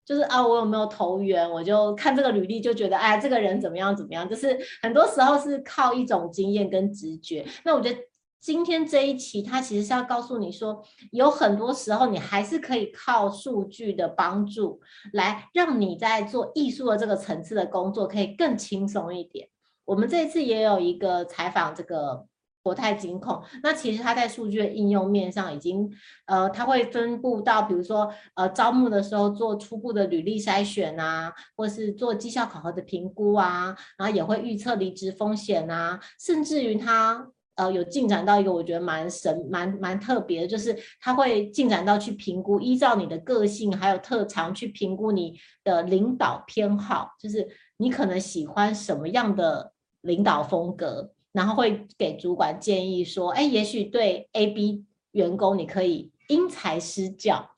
[0.10, 7.46] 就是啊，我有没有投缘，我就看这个履历就觉得，哎，这个人怎么样怎么样，就是很多时候是靠一种经验跟直觉。
[7.64, 8.00] 那我觉得
[8.40, 14.82] 今天这一期，它其实是要告诉你说，有很多时候你还是可以靠数据的帮助，
[15.14, 19.50] 来让你在做艺术的这个层次的工作可以更轻松一点。
[19.86, 22.26] 我们这一次也有一个采访这个。
[22.62, 25.90] 国泰金控，那其实它在数据的应用面上已经，
[26.26, 47.48] 呃，它会分布到，比如说，呃，招募的时候做初步的履历筛选啊，或是做绩效考核的评估啊，然后也会预测离职风险啊，甚至于它，呃，有进展到一个我觉得蛮神、蛮蛮特别的，就是它会进展到去评估，依照你的个性还有特长去评估你的领导偏好，就是
[47.78, 51.14] 你可能喜欢什么样的领导风格。
[51.32, 57.52] 然后会给主管建议说：“哎，也许对 A、B 员工，你可以因材施教，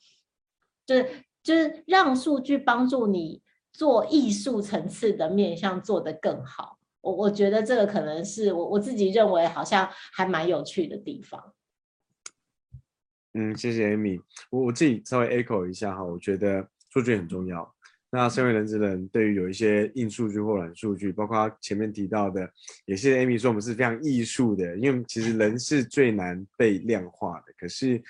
[0.86, 1.10] 就是
[1.44, 3.42] 就是让数据帮助你
[3.72, 6.78] 做艺术层次的面向做得更好。
[7.02, 11.54] 我我觉得这个可能是我我自己认为好像还蛮有趣的地方。”
[13.34, 14.22] 嗯，谢谢 Amy。
[14.50, 17.74] 我我自己稍微 echo 一下哈，我觉得数据很重要。
[18.14, 22.41] 那身为人资人，对于有一些硬数据或软数据，包括前面提到的，
[22.84, 27.53] 也谢谢 Amy 说我们是非常艺术的，因为其实人是最难被量化的。
[27.57, 28.03] 可是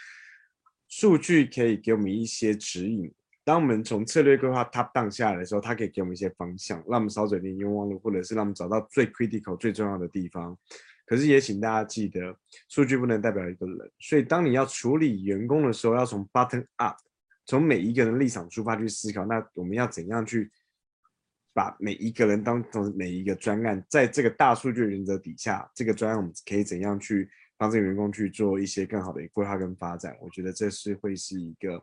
[0.88, 3.14] 数据可以给我们一些指引。
[3.44, 10.58] 当我们从策略规划 top down 下来的时候，它可以给我们一些方向，让我们少走点冤枉路，或者是让我们找到最 critical 最重要的地方。
[11.06, 12.36] 可是也请大家记得，
[12.70, 16.98] 数据不能代表一个人，所以当你要处理员工的时候，要从 bottom up。
[17.52, 20.50] 从每一个人立场出发去思考，那我们要怎样去
[21.54, 30.18] 把每一个人当成每一个专案，在这个大数据原则底下，这个专案我们可以怎样去帮这个员工去做一些更好的规划跟发展？
[30.22, 31.74] 我觉得这是会是一个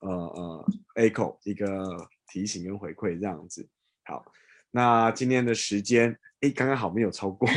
[0.00, 0.66] 呃呃
[0.96, 3.64] echo 一个提醒跟回馈这样子。
[4.06, 4.24] 好，
[4.72, 6.16] 那今天的时间。
[6.42, 7.48] 哎，刚刚好没有超过，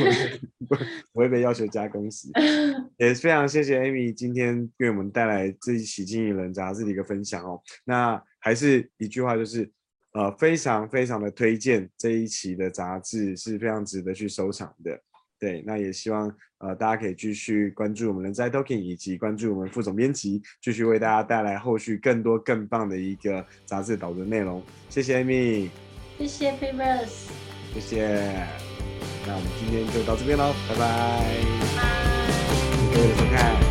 [1.12, 2.28] 不会被要求加工时。
[2.98, 7.60] 也非常谢谢 Amy 今天为我们带来这一期《经理人》杂志的一个分享哦。
[7.84, 9.68] 那还是一句话，就是
[10.12, 14.96] 呃，非常非常的推荐这一期的杂志，是非常值得去收藏的。
[15.36, 24.62] 对，那也希望呃大家可以继续关注我们人资 iTalking，以及关注我们副总编辑，继续为大家带来后续更多更棒的一个杂志导读内容。
[24.88, 25.70] 谢谢 Amy，
[26.18, 27.30] 谢谢 p a v e r s
[27.74, 28.46] 谢谢。
[29.26, 31.84] 那我们今天就到这边喽，拜拜，拜拜，
[32.50, 33.65] 谢谢各位的收看。